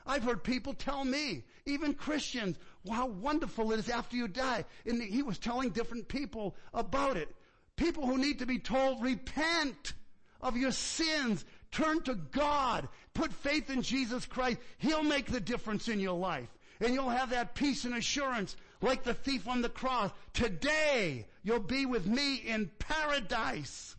I've 0.07 0.23
heard 0.23 0.45
people 0.45 0.75
tell 0.75 1.05
me, 1.05 1.45
even 1.67 1.95
Christians, 1.95 2.59
how 2.91 3.07
wonderful 3.07 3.73
it 3.73 3.79
is 3.79 3.89
after 3.89 4.17
you 4.17 4.29
die. 4.29 4.65
And 4.87 5.03
he 5.03 5.23
was 5.23 5.39
telling 5.39 5.71
different 5.71 6.09
people 6.09 6.55
about 6.73 7.17
it. 7.17 7.35
People 7.77 8.07
who 8.07 8.19
need 8.19 8.39
to 8.39 8.47
be 8.47 8.59
told, 8.59 9.03
repent 9.03 9.95
of 10.41 10.57
your 10.57 10.73
sins, 10.73 11.45
turn 11.73 12.03
to 12.03 12.15
God, 12.15 12.89
put 13.15 13.33
faith 13.33 13.71
in 13.71 13.83
Jesus 13.83 14.27
Christ. 14.27 14.59
He'll 14.79 15.03
make 15.03 15.27
the 15.27 15.41
difference 15.41 15.89
in 15.89 16.01
your 16.01 16.19
life. 16.19 16.49
And 16.81 16.93
you'll 16.93 17.09
have 17.09 17.31
that 17.31 17.55
peace 17.55 17.85
and 17.85 17.95
assurance 17.95 18.57
like 18.85 19.03
the 19.03 19.15
thief 19.15 19.49
on 19.49 19.63
the 19.63 19.69
cross. 19.69 20.11
Today, 20.33 21.27
you'll 21.43 21.61
be 21.61 21.87
with 21.87 22.07
me 22.07 22.37
in 22.37 22.71
paradise. 22.79 23.97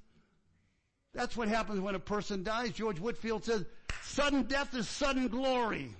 That's 1.13 1.35
what 1.35 1.47
happens 1.47 1.79
when 1.79 1.95
a 1.95 1.99
person 1.99 2.43
dies. 2.43 2.71
George 2.71 2.99
Whitefield 2.99 3.45
says, 3.45 3.65
sudden 4.03 4.43
death 4.43 4.75
is 4.75 4.87
sudden 4.87 5.27
glory. 5.27 5.91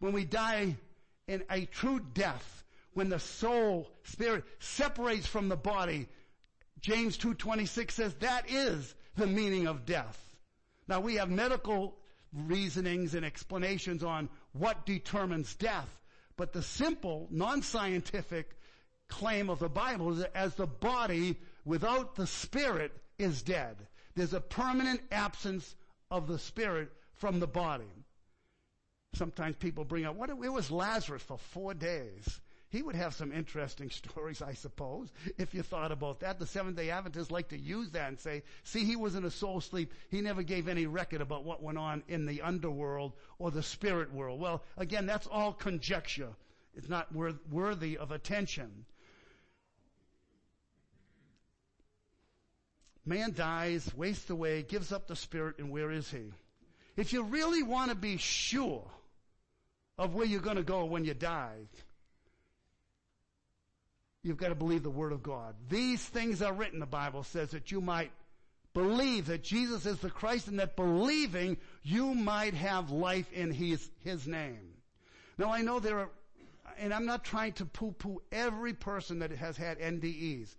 When 0.00 0.12
we 0.12 0.24
die 0.24 0.76
in 1.28 1.44
a 1.50 1.64
true 1.66 2.00
death, 2.14 2.64
when 2.92 3.08
the 3.08 3.18
soul, 3.20 3.90
spirit 4.02 4.44
separates 4.58 5.26
from 5.26 5.48
the 5.48 5.56
body, 5.56 6.08
James 6.80 7.16
2.26 7.16 7.90
says 7.92 8.14
that 8.14 8.50
is 8.50 8.94
the 9.16 9.26
meaning 9.26 9.66
of 9.66 9.86
death. 9.86 10.18
Now 10.86 11.00
we 11.00 11.14
have 11.14 11.30
medical 11.30 11.96
reasonings 12.32 13.14
and 13.14 13.24
explanations 13.24 14.04
on 14.04 14.28
what 14.52 14.84
determines 14.84 15.54
death, 15.54 15.88
but 16.36 16.52
the 16.52 16.62
simple, 16.62 17.28
non-scientific 17.30 18.56
claim 19.08 19.50
of 19.50 19.58
the 19.58 19.68
Bible 19.68 20.12
is 20.12 20.18
that 20.18 20.36
as 20.36 20.54
the 20.54 20.66
body 20.66 21.36
without 21.64 22.14
the 22.16 22.26
spirit 22.26 22.92
is 23.18 23.42
dead. 23.42 23.76
There's 24.14 24.34
a 24.34 24.40
permanent 24.40 25.02
absence 25.10 25.76
of 26.10 26.26
the 26.26 26.38
spirit 26.38 26.90
from 27.14 27.40
the 27.40 27.46
body. 27.46 27.84
Sometimes 29.14 29.56
people 29.56 29.84
bring 29.84 30.04
up, 30.04 30.16
what, 30.16 30.30
it 30.30 30.36
was 30.36 30.70
Lazarus 30.70 31.22
for 31.22 31.38
four 31.38 31.74
days. 31.74 32.40
He 32.74 32.82
would 32.82 32.96
have 32.96 33.14
some 33.14 33.30
interesting 33.30 33.88
stories, 34.08 34.42
I 34.42 34.54
suppose, 34.54 35.08
if 35.38 35.54
you 35.54 35.62
thought 35.62 35.92
about 35.92 36.18
that. 36.20 36.40
The 36.40 36.46
Seventh 36.46 36.76
day 36.76 36.90
Adventists 36.90 37.30
like 37.30 37.50
to 37.50 37.56
use 37.56 37.90
that 37.90 38.08
and 38.08 38.18
say, 38.18 38.42
see, 38.64 38.84
he 38.84 38.96
was 38.96 39.14
in 39.14 39.24
a 39.24 39.30
soul 39.30 39.60
sleep. 39.60 39.92
He 40.10 40.20
never 40.20 40.42
gave 40.42 40.66
any 40.66 40.86
record 40.86 41.20
about 41.20 41.44
what 41.44 41.62
went 41.62 41.78
on 41.78 42.02
in 42.08 42.26
the 42.26 42.42
underworld 42.42 43.12
or 43.38 43.52
the 43.52 43.62
spirit 43.62 44.12
world. 44.12 44.40
Well, 44.40 44.64
again, 44.76 45.06
that's 45.06 45.28
all 45.28 45.52
conjecture. 45.52 46.30
It's 46.74 46.88
not 46.88 47.14
worthy 47.14 47.96
of 47.96 48.10
attention. 48.10 48.86
Man 53.06 53.34
dies, 53.34 53.88
wastes 53.94 54.30
away, 54.30 54.62
gives 54.64 54.90
up 54.90 55.06
the 55.06 55.14
spirit, 55.14 55.60
and 55.60 55.70
where 55.70 55.92
is 55.92 56.10
he? 56.10 56.32
If 56.96 57.12
you 57.12 57.22
really 57.22 57.62
want 57.62 57.90
to 57.90 57.96
be 57.96 58.16
sure 58.16 58.90
of 59.96 60.12
where 60.12 60.26
you're 60.26 60.40
going 60.40 60.56
to 60.56 60.64
go 60.64 60.86
when 60.86 61.04
you 61.04 61.14
die, 61.14 61.68
you've 64.24 64.38
got 64.38 64.48
to 64.48 64.54
believe 64.54 64.82
the 64.82 64.90
Word 64.90 65.12
of 65.12 65.22
God. 65.22 65.54
These 65.68 66.02
things 66.02 66.42
are 66.42 66.52
written, 66.52 66.80
the 66.80 66.86
Bible 66.86 67.22
says, 67.22 67.50
that 67.50 67.70
you 67.70 67.80
might 67.80 68.10
believe 68.72 69.26
that 69.26 69.44
Jesus 69.44 69.86
is 69.86 69.98
the 69.98 70.10
Christ 70.10 70.48
and 70.48 70.58
that 70.58 70.74
believing 70.74 71.58
you 71.84 72.14
might 72.14 72.54
have 72.54 72.90
life 72.90 73.30
in 73.32 73.52
His, 73.52 73.88
His 74.02 74.26
name. 74.26 74.72
Now 75.38 75.52
I 75.52 75.60
know 75.60 75.78
there 75.78 76.00
are, 76.00 76.10
and 76.78 76.92
I'm 76.92 77.06
not 77.06 77.22
trying 77.22 77.52
to 77.54 77.66
poo-poo 77.66 78.22
every 78.32 78.72
person 78.72 79.20
that 79.20 79.30
has 79.30 79.56
had 79.56 79.78
NDEs. 79.78 80.56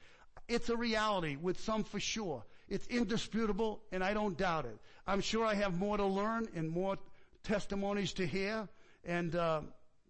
It's 0.47 0.69
a 0.69 0.77
reality 0.77 1.35
with 1.35 1.59
some 1.59 1.83
for 1.83 1.99
sure. 1.99 2.45
It's 2.69 2.87
indisputable 2.87 3.81
and 3.91 4.03
I 4.03 4.13
don't 4.13 4.37
doubt 4.37 4.65
it. 4.65 4.77
I'm 5.07 5.21
sure 5.21 5.45
I 5.45 5.55
have 5.55 5.77
more 5.77 5.97
to 5.97 6.05
learn 6.05 6.47
and 6.55 6.69
more 6.69 6.97
testimonies 7.43 8.13
to 8.13 8.27
hear 8.27 8.67
and 9.03 9.35
uh, 9.35 9.61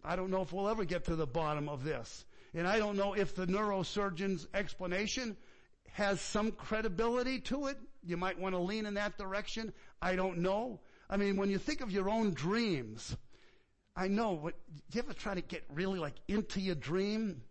I 0.04 0.14
don't 0.14 0.30
know 0.30 0.42
if 0.42 0.52
we'll 0.52 0.68
ever 0.68 0.84
get 0.84 1.06
to 1.06 1.16
the 1.16 1.26
bottom 1.26 1.68
of 1.68 1.84
this. 1.84 2.24
And 2.56 2.66
I 2.66 2.78
don't 2.78 2.96
know 2.96 3.12
if 3.12 3.34
the 3.34 3.46
neurosurgeon's 3.46 4.48
explanation 4.52 5.36
has 5.92 6.20
some 6.20 6.50
credibility 6.50 7.38
to 7.42 7.66
it. 7.66 7.78
You 8.02 8.16
might 8.16 8.38
want 8.38 8.54
to 8.54 8.58
lean 8.60 8.86
in 8.86 8.94
that 8.94 9.16
direction. 9.16 9.72
I 10.02 10.16
don't 10.16 10.38
know. 10.38 10.80
I 11.08 11.16
mean, 11.16 11.36
when 11.36 11.50
you 11.50 11.58
think 11.58 11.82
of 11.82 11.92
your 11.92 12.08
own 12.08 12.34
dreams, 12.34 13.16
I 13.94 14.08
know, 14.08 14.50
do 14.90 14.98
you 14.98 15.02
ever 15.02 15.12
try 15.12 15.34
to 15.34 15.40
get 15.40 15.64
really 15.72 16.00
like 16.00 16.16
into 16.26 16.60
your 16.60 16.74
dream? 16.74 17.42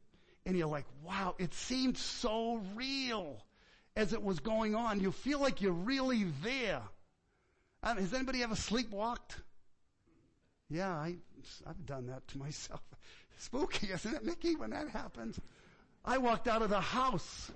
and 0.45 0.57
you're 0.57 0.67
like, 0.67 0.85
wow, 1.03 1.35
it 1.37 1.53
seemed 1.53 1.97
so 1.97 2.61
real 2.75 3.37
as 3.95 4.13
it 4.13 4.21
was 4.21 4.39
going 4.39 4.75
on. 4.75 4.99
You 4.99 5.11
feel 5.11 5.39
like 5.39 5.61
you're 5.61 5.71
really 5.71 6.25
there. 6.43 6.81
Um, 7.81 7.97
has 7.97 8.13
anybody 8.13 8.43
ever 8.43 8.55
sleepwalked? 8.55 9.39
Yeah, 10.69 10.91
I, 10.91 11.15
I've 11.67 11.85
done 11.85 12.07
that 12.07 12.27
to 12.29 12.37
myself. 12.37 12.81
Spooky, 13.37 13.87
isn't 13.93 14.13
it, 14.13 14.23
Mickey, 14.23 14.55
when 14.55 14.71
that 14.71 14.89
happens? 14.89 15.39
I 16.03 16.17
walked 16.17 16.47
out 16.47 16.61
of 16.61 16.69
the 16.69 16.81
house. 16.81 17.51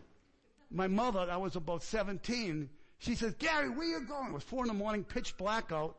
My 0.71 0.87
mother, 0.87 1.27
I 1.29 1.37
was 1.37 1.55
about 1.55 1.83
17, 1.83 2.69
she 2.99 3.15
says, 3.15 3.33
Gary, 3.35 3.69
where 3.69 3.87
are 3.87 3.99
you 3.99 4.01
going? 4.01 4.27
It 4.27 4.33
was 4.33 4.43
four 4.43 4.63
in 4.63 4.67
the 4.67 4.73
morning, 4.73 5.03
pitch 5.03 5.35
blackout. 5.37 5.95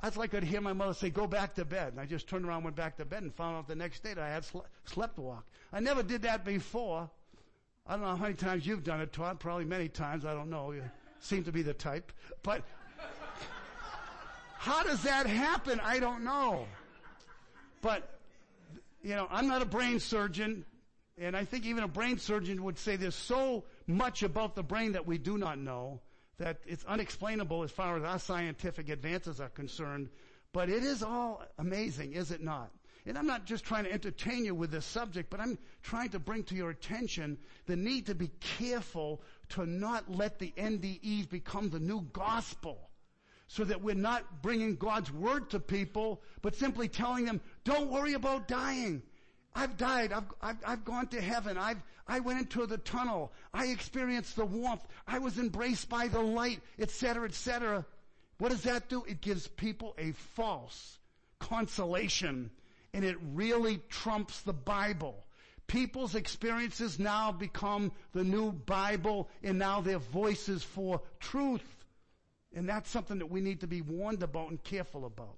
I 0.00 0.06
was 0.06 0.16
like, 0.16 0.34
I'd 0.34 0.44
hear 0.44 0.60
my 0.60 0.72
mother 0.72 0.94
say, 0.94 1.10
go 1.10 1.26
back 1.26 1.54
to 1.54 1.64
bed. 1.64 1.92
And 1.92 2.00
I 2.00 2.06
just 2.06 2.28
turned 2.28 2.44
around, 2.44 2.64
went 2.64 2.76
back 2.76 2.96
to 2.98 3.04
bed 3.04 3.22
and 3.22 3.34
found 3.34 3.56
out 3.56 3.66
the 3.66 3.74
next 3.74 4.02
day 4.02 4.14
that 4.14 4.22
I 4.22 4.28
had 4.28 4.44
sle- 4.44 4.64
slept 4.84 5.18
walk. 5.18 5.44
I 5.72 5.80
never 5.80 6.02
did 6.02 6.22
that 6.22 6.44
before. 6.44 7.10
I 7.86 7.92
don't 7.92 8.02
know 8.02 8.14
how 8.14 8.22
many 8.22 8.34
times 8.34 8.66
you've 8.66 8.84
done 8.84 9.00
it, 9.00 9.12
Todd. 9.12 9.40
Probably 9.40 9.64
many 9.64 9.88
times. 9.88 10.24
I 10.24 10.32
don't 10.32 10.48
know. 10.48 10.72
You 10.72 10.82
seem 11.20 11.44
to 11.44 11.52
be 11.52 11.62
the 11.62 11.74
type. 11.74 12.12
But 12.42 12.62
how 14.58 14.82
does 14.84 15.02
that 15.02 15.26
happen? 15.26 15.80
I 15.82 15.98
don't 15.98 16.24
know. 16.24 16.66
But, 17.82 18.13
you 19.04 19.14
know, 19.14 19.28
I'm 19.30 19.46
not 19.46 19.62
a 19.62 19.66
brain 19.66 20.00
surgeon. 20.00 20.64
And 21.16 21.36
I 21.36 21.44
think 21.44 21.64
even 21.66 21.84
a 21.84 21.88
brain 21.88 22.18
surgeon 22.18 22.64
would 22.64 22.78
say 22.78 22.96
there's 22.96 23.14
so 23.14 23.64
much 23.86 24.24
about 24.24 24.56
the 24.56 24.64
brain 24.64 24.92
that 24.92 25.06
we 25.06 25.18
do 25.18 25.38
not 25.38 25.58
know 25.58 26.00
that 26.38 26.58
it's 26.66 26.84
unexplainable 26.84 27.62
as 27.62 27.70
far 27.70 27.96
as 27.96 28.02
our 28.02 28.18
scientific 28.18 28.88
advances 28.88 29.40
are 29.40 29.50
concerned, 29.50 30.08
but 30.52 30.68
it 30.68 30.82
is 30.82 31.04
all 31.04 31.44
amazing, 31.58 32.14
is 32.14 32.32
it 32.32 32.42
not? 32.42 32.70
And 33.06 33.18
I'm 33.18 33.26
not 33.26 33.44
just 33.44 33.64
trying 33.64 33.84
to 33.84 33.92
entertain 33.92 34.44
you 34.44 34.54
with 34.54 34.70
this 34.70 34.86
subject, 34.86 35.30
but 35.30 35.38
I'm 35.38 35.58
trying 35.82 36.08
to 36.10 36.18
bring 36.18 36.42
to 36.44 36.54
your 36.54 36.70
attention 36.70 37.38
the 37.66 37.76
need 37.76 38.06
to 38.06 38.14
be 38.14 38.30
careful 38.40 39.22
to 39.50 39.66
not 39.66 40.10
let 40.10 40.38
the 40.38 40.52
NDEs 40.56 41.28
become 41.28 41.68
the 41.68 41.78
new 41.78 42.00
gospel. 42.12 42.90
So 43.46 43.62
that 43.64 43.82
we're 43.82 43.94
not 43.94 44.42
bringing 44.42 44.76
God's 44.76 45.12
word 45.12 45.50
to 45.50 45.60
people, 45.60 46.22
but 46.40 46.56
simply 46.56 46.88
telling 46.88 47.26
them, 47.26 47.42
don't 47.64 47.90
worry 47.90 48.14
about 48.14 48.48
dying. 48.48 49.02
I've 49.54 49.76
died. 49.76 50.12
I've, 50.12 50.24
I've, 50.42 50.56
I've, 50.66 50.84
gone 50.84 51.06
to 51.08 51.20
heaven. 51.20 51.56
I've, 51.56 51.82
I 52.06 52.20
went 52.20 52.40
into 52.40 52.66
the 52.66 52.78
tunnel. 52.78 53.32
I 53.52 53.66
experienced 53.66 54.36
the 54.36 54.44
warmth. 54.44 54.84
I 55.06 55.18
was 55.18 55.38
embraced 55.38 55.88
by 55.88 56.08
the 56.08 56.20
light, 56.20 56.60
etc., 56.78 57.26
etc. 57.26 57.86
What 58.38 58.50
does 58.50 58.62
that 58.62 58.88
do? 58.88 59.04
It 59.06 59.20
gives 59.20 59.46
people 59.46 59.94
a 59.96 60.12
false 60.34 60.98
consolation 61.38 62.50
and 62.92 63.04
it 63.04 63.16
really 63.32 63.80
trumps 63.88 64.40
the 64.42 64.52
Bible. 64.52 65.24
People's 65.66 66.14
experiences 66.14 66.98
now 66.98 67.32
become 67.32 67.92
the 68.12 68.24
new 68.24 68.52
Bible 68.52 69.28
and 69.42 69.58
now 69.58 69.80
their 69.80 69.98
voices 69.98 70.62
for 70.62 71.00
truth. 71.20 71.84
And 72.54 72.68
that's 72.68 72.90
something 72.90 73.18
that 73.18 73.30
we 73.30 73.40
need 73.40 73.60
to 73.60 73.66
be 73.66 73.82
warned 73.82 74.22
about 74.22 74.50
and 74.50 74.62
careful 74.62 75.06
about. 75.06 75.36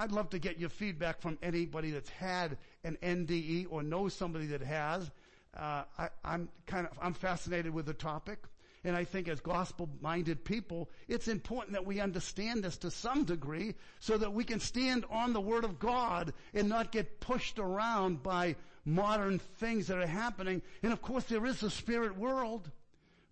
I'd 0.00 0.12
love 0.12 0.30
to 0.30 0.38
get 0.38 0.58
your 0.58 0.70
feedback 0.70 1.20
from 1.20 1.36
anybody 1.42 1.90
that's 1.90 2.08
had 2.08 2.56
an 2.84 2.96
NDE 3.02 3.66
or 3.68 3.82
knows 3.82 4.14
somebody 4.14 4.46
that 4.46 4.62
has. 4.62 5.10
Uh, 5.54 5.82
I, 5.98 6.08
I'm 6.24 6.48
kind 6.66 6.86
of 6.86 6.98
I'm 7.02 7.12
fascinated 7.12 7.74
with 7.74 7.84
the 7.84 7.92
topic, 7.92 8.38
and 8.82 8.96
I 8.96 9.04
think 9.04 9.28
as 9.28 9.40
gospel-minded 9.40 10.42
people, 10.42 10.88
it's 11.06 11.28
important 11.28 11.74
that 11.74 11.84
we 11.84 12.00
understand 12.00 12.64
this 12.64 12.78
to 12.78 12.90
some 12.90 13.24
degree, 13.24 13.74
so 13.98 14.16
that 14.16 14.32
we 14.32 14.42
can 14.42 14.58
stand 14.58 15.04
on 15.10 15.34
the 15.34 15.40
Word 15.40 15.64
of 15.64 15.78
God 15.78 16.32
and 16.54 16.66
not 16.66 16.92
get 16.92 17.20
pushed 17.20 17.58
around 17.58 18.22
by 18.22 18.56
modern 18.86 19.38
things 19.58 19.88
that 19.88 19.98
are 19.98 20.06
happening. 20.06 20.62
And 20.82 20.94
of 20.94 21.02
course, 21.02 21.24
there 21.24 21.44
is 21.44 21.60
the 21.60 21.68
spirit 21.68 22.16
world, 22.16 22.70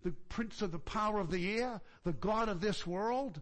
the 0.03 0.11
prince 0.29 0.61
of 0.61 0.71
the 0.71 0.77
power 0.77 1.19
of 1.19 1.31
the 1.31 1.59
air, 1.59 1.81
the 2.03 2.13
God 2.13 2.47
of 2.47 2.61
this 2.61 2.85
world 2.85 3.41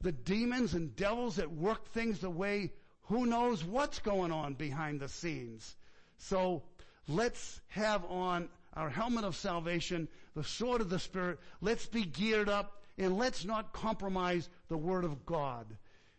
the 0.00 0.12
demons 0.12 0.74
and 0.74 0.94
devils 0.94 1.36
that 1.36 1.50
work 1.50 1.86
things 1.88 2.20
the 2.20 2.30
way 2.30 2.72
who 3.02 3.26
knows 3.26 3.64
what's 3.64 3.98
going 3.98 4.30
on 4.30 4.54
behind 4.54 5.00
the 5.00 5.08
scenes. 5.08 5.76
So 6.18 6.62
let's 7.08 7.60
have 7.68 8.04
on 8.04 8.48
our 8.74 8.90
helmet 8.90 9.24
of 9.24 9.34
salvation, 9.34 10.08
the 10.34 10.44
sword 10.44 10.80
of 10.80 10.90
the 10.90 10.98
Spirit. 10.98 11.40
Let's 11.60 11.86
be 11.86 12.04
geared 12.04 12.48
up 12.48 12.82
and 12.96 13.16
let's 13.16 13.44
not 13.44 13.72
compromise 13.72 14.48
the 14.68 14.76
Word 14.76 15.04
of 15.04 15.24
God. 15.24 15.66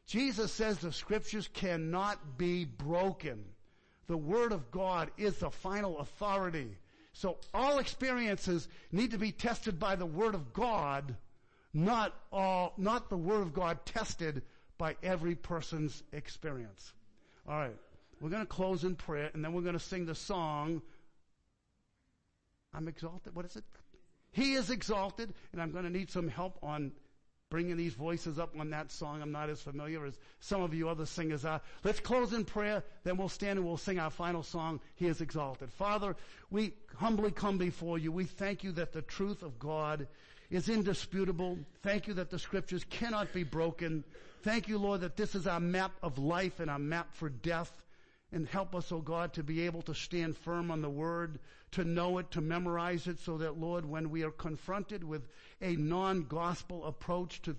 Jesus 0.08 0.52
says 0.52 0.80
the 0.80 0.92
scriptures 0.92 1.48
cannot 1.54 2.38
be 2.38 2.66
broken. 2.66 3.46
The 4.08 4.18
Word 4.18 4.52
of 4.52 4.72
God 4.72 5.12
is 5.18 5.38
the 5.38 5.52
final 5.52 6.00
authority. 6.00 6.78
So 7.14 7.38
all 7.54 7.80
experiences 7.80 8.68
need 8.92 9.12
to 9.12 9.18
be 9.18 9.32
tested 9.32 9.80
by 9.80 9.96
the 9.96 10.06
Word 10.06 10.34
of 10.34 10.52
God 10.52 11.16
not 11.74 12.14
all, 12.32 12.74
not 12.78 13.10
the 13.10 13.18
Word 13.18 13.42
of 13.42 13.54
God 13.54 13.86
tested 13.86 14.42
by 14.78 14.96
every 15.04 15.36
person's 15.36 16.02
experience. 16.12 16.94
All 17.48 17.58
right. 17.58 17.76
We're 18.22 18.30
going 18.30 18.44
to 18.44 18.48
close 18.48 18.84
in 18.84 18.96
prayer 18.96 19.30
and 19.34 19.44
then 19.44 19.54
we're 19.54 19.62
going 19.62 19.74
to 19.74 19.80
sing 19.80 20.06
the 20.06 20.16
song. 20.16 20.82
I'm 22.74 22.88
exalted. 22.88 23.36
What 23.36 23.46
is 23.46 23.56
it? 23.56 23.64
He 24.32 24.54
is 24.54 24.70
exalted 24.70 25.34
and 25.52 25.62
I'm 25.62 25.72
going 25.72 25.86
to 25.86 25.90
need 25.90 26.12
some 26.12 26.28
help 26.28 26.58
on 26.62 26.92
bringing 27.50 27.78
these 27.78 27.94
voices 27.94 28.38
up 28.38 28.54
on 28.60 28.70
that 28.70 28.92
song. 28.92 29.22
I'm 29.22 29.32
not 29.32 29.50
as 29.50 29.62
familiar 29.62 30.06
as 30.06 30.18
some 30.40 30.62
of 30.62 30.74
you 30.74 30.88
other 30.88 31.06
singers 31.06 31.46
are. 31.46 31.62
Let's 31.84 32.00
close 32.00 32.32
in 32.32 32.46
prayer, 32.46 32.84
then 33.04 33.18
we'll 33.18 33.30
stand 33.30 33.58
and 33.58 33.68
we'll 33.68 33.78
sing 33.78 34.00
our 34.00 34.12
final 34.12 34.44
song, 34.44 34.80
He 34.96 35.08
is 35.08 35.20
exalted. 35.20 35.72
Father, 35.72 36.16
we 36.52 36.74
humbly 36.96 37.32
come 37.32 37.58
before 37.58 37.98
you. 37.98 38.12
We 38.12 38.26
thank 38.26 38.64
you 38.64 38.72
that 38.74 38.94
the 38.94 39.02
truth 39.02 39.42
of 39.42 39.58
God 39.58 40.08
is 40.50 40.70
indisputable. 40.70 41.58
Thank 41.84 42.08
you 42.08 42.16
that 42.16 42.30
the 42.30 42.40
scriptures 42.40 42.86
cannot 42.90 43.34
be 43.34 43.44
broken. 43.44 44.04
Thank 44.42 44.68
you, 44.68 44.78
Lord, 44.78 45.02
that 45.02 45.18
this 45.18 45.36
is 45.36 45.48
our 45.48 45.60
map 45.60 45.92
of 46.02 46.18
life 46.18 46.60
and 46.60 46.70
our 46.70 46.80
map 46.80 47.14
for 47.14 47.30
death. 47.30 47.72
And 48.32 48.48
help 48.48 48.76
us, 48.76 48.92
oh 48.92 49.00
God, 49.00 49.34
to 49.34 49.44
be 49.44 49.62
able 49.62 49.82
to 49.84 49.96
stand 49.96 50.38
firm 50.38 50.70
on 50.70 50.82
the 50.82 50.90
word, 50.90 51.40
to 51.72 51.84
know 51.84 52.20
it, 52.20 52.30
to 52.32 52.42
memorize 52.42 53.08
it, 53.08 53.20
so 53.20 53.40
that, 53.40 53.60
Lord, 53.60 53.86
when 53.86 54.12
we 54.12 54.24
are 54.24 54.32
confronted 54.32 55.04
with 55.04 55.28
a 55.62 55.76
non-gospel 55.76 56.86
approach 56.86 57.42
to, 57.44 57.56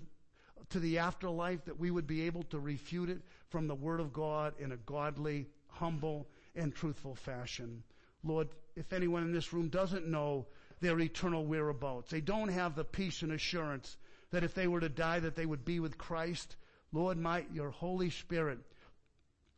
to 0.69 0.79
the 0.79 0.99
afterlife, 0.99 1.65
that 1.65 1.77
we 1.77 1.91
would 1.91 2.07
be 2.07 2.25
able 2.25 2.43
to 2.43 2.59
refute 2.59 3.09
it 3.09 3.21
from 3.49 3.67
the 3.67 3.75
word 3.75 3.99
of 3.99 4.13
God 4.13 4.53
in 4.59 4.71
a 4.71 4.77
godly, 4.77 5.47
humble, 5.67 6.27
and 6.55 6.73
truthful 6.73 7.15
fashion. 7.15 7.83
Lord, 8.23 8.47
if 8.77 8.93
anyone 8.93 9.23
in 9.23 9.33
this 9.33 9.51
room 9.51 9.67
doesn't 9.67 10.07
know 10.07 10.45
their 10.81 10.99
eternal 10.99 11.45
whereabouts, 11.45 12.11
they 12.11 12.21
don't 12.21 12.49
have 12.49 12.75
the 12.75 12.83
peace 12.83 13.21
and 13.21 13.31
assurance 13.31 13.97
that 14.31 14.43
if 14.43 14.53
they 14.53 14.67
were 14.67 14.79
to 14.79 14.89
die, 14.89 15.19
that 15.19 15.35
they 15.35 15.45
would 15.45 15.63
be 15.63 15.79
with 15.79 15.97
Christ, 15.97 16.55
Lord, 16.91 17.17
might 17.17 17.53
your 17.53 17.69
Holy 17.69 18.09
Spirit 18.09 18.59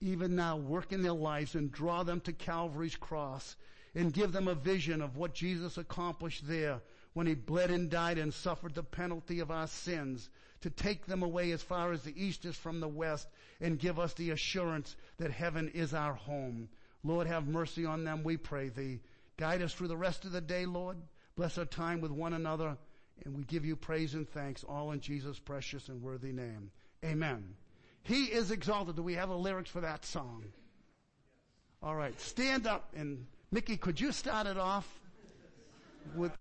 even 0.02 0.36
now 0.36 0.58
work 0.58 0.92
in 0.92 1.02
their 1.02 1.14
lives 1.14 1.56
and 1.56 1.72
draw 1.72 2.04
them 2.04 2.20
to 2.22 2.34
Calvary's 2.34 2.96
cross 2.96 3.56
and 3.96 4.14
give 4.14 4.32
them 4.32 4.48
a 4.48 4.56
vision 4.56 5.02
of 5.02 5.16
what 5.16 5.34
Jesus 5.34 5.78
accomplished 5.78 6.48
there 6.48 6.82
when 7.14 7.28
he 7.28 7.36
bled 7.36 7.72
and 7.72 7.90
died 7.90 8.18
and 8.18 8.34
suffered 8.34 8.74
the 8.74 8.84
penalty 8.84 9.40
of 9.40 9.52
our 9.52 9.68
sins 9.68 10.30
to 10.62 10.70
take 10.70 11.06
them 11.06 11.24
away 11.24 11.52
as 11.52 11.62
far 11.62 11.92
as 11.92 12.02
the 12.02 12.22
east 12.22 12.46
is 12.46 12.56
from 12.56 12.80
the 12.80 12.88
west 12.88 13.28
and 13.62 13.80
give 13.80 14.00
us 14.00 14.14
the 14.14 14.32
assurance 14.32 14.96
that 15.18 15.32
heaven 15.32 15.70
is 15.70 15.94
our 15.94 16.14
home. 16.14 16.70
Lord, 17.04 17.28
have 17.28 17.48
mercy 17.48 17.86
on 17.86 18.04
them, 18.04 18.24
we 18.24 18.38
pray 18.38 18.70
thee. 18.70 19.02
Guide 19.38 19.62
us 19.62 19.74
through 19.74 19.90
the 19.90 19.98
rest 19.98 20.26
of 20.26 20.32
the 20.32 20.42
day, 20.42 20.66
Lord. 20.66 20.98
Bless 21.36 21.58
our 21.58 21.66
time 21.66 22.02
with 22.02 22.12
one 22.12 22.34
another. 22.34 22.78
And 23.26 23.36
we 23.36 23.44
give 23.44 23.66
you 23.66 23.76
praise 23.76 24.16
and 24.16 24.28
thanks 24.28 24.64
all 24.64 24.92
in 24.92 25.00
Jesus' 25.00 25.40
precious 25.40 25.88
and 25.88 26.02
worthy 26.02 26.32
name. 26.32 26.72
Amen. 27.06 27.56
He 28.04 28.26
is 28.26 28.52
exalted. 28.52 28.96
Do 28.96 29.04
we 29.04 29.14
have 29.14 29.30
the 29.30 29.38
lyrics 29.38 29.70
for 29.70 29.82
that 29.82 30.06
song? 30.06 30.46
All 31.82 31.96
right. 31.96 32.20
Stand 32.20 32.68
up 32.68 32.90
and 32.96 33.26
Mickey, 33.52 33.78
could 33.78 34.02
you 34.02 34.12
start 34.12 34.48
it 34.48 34.58
off 34.58 34.88
with 36.16 36.32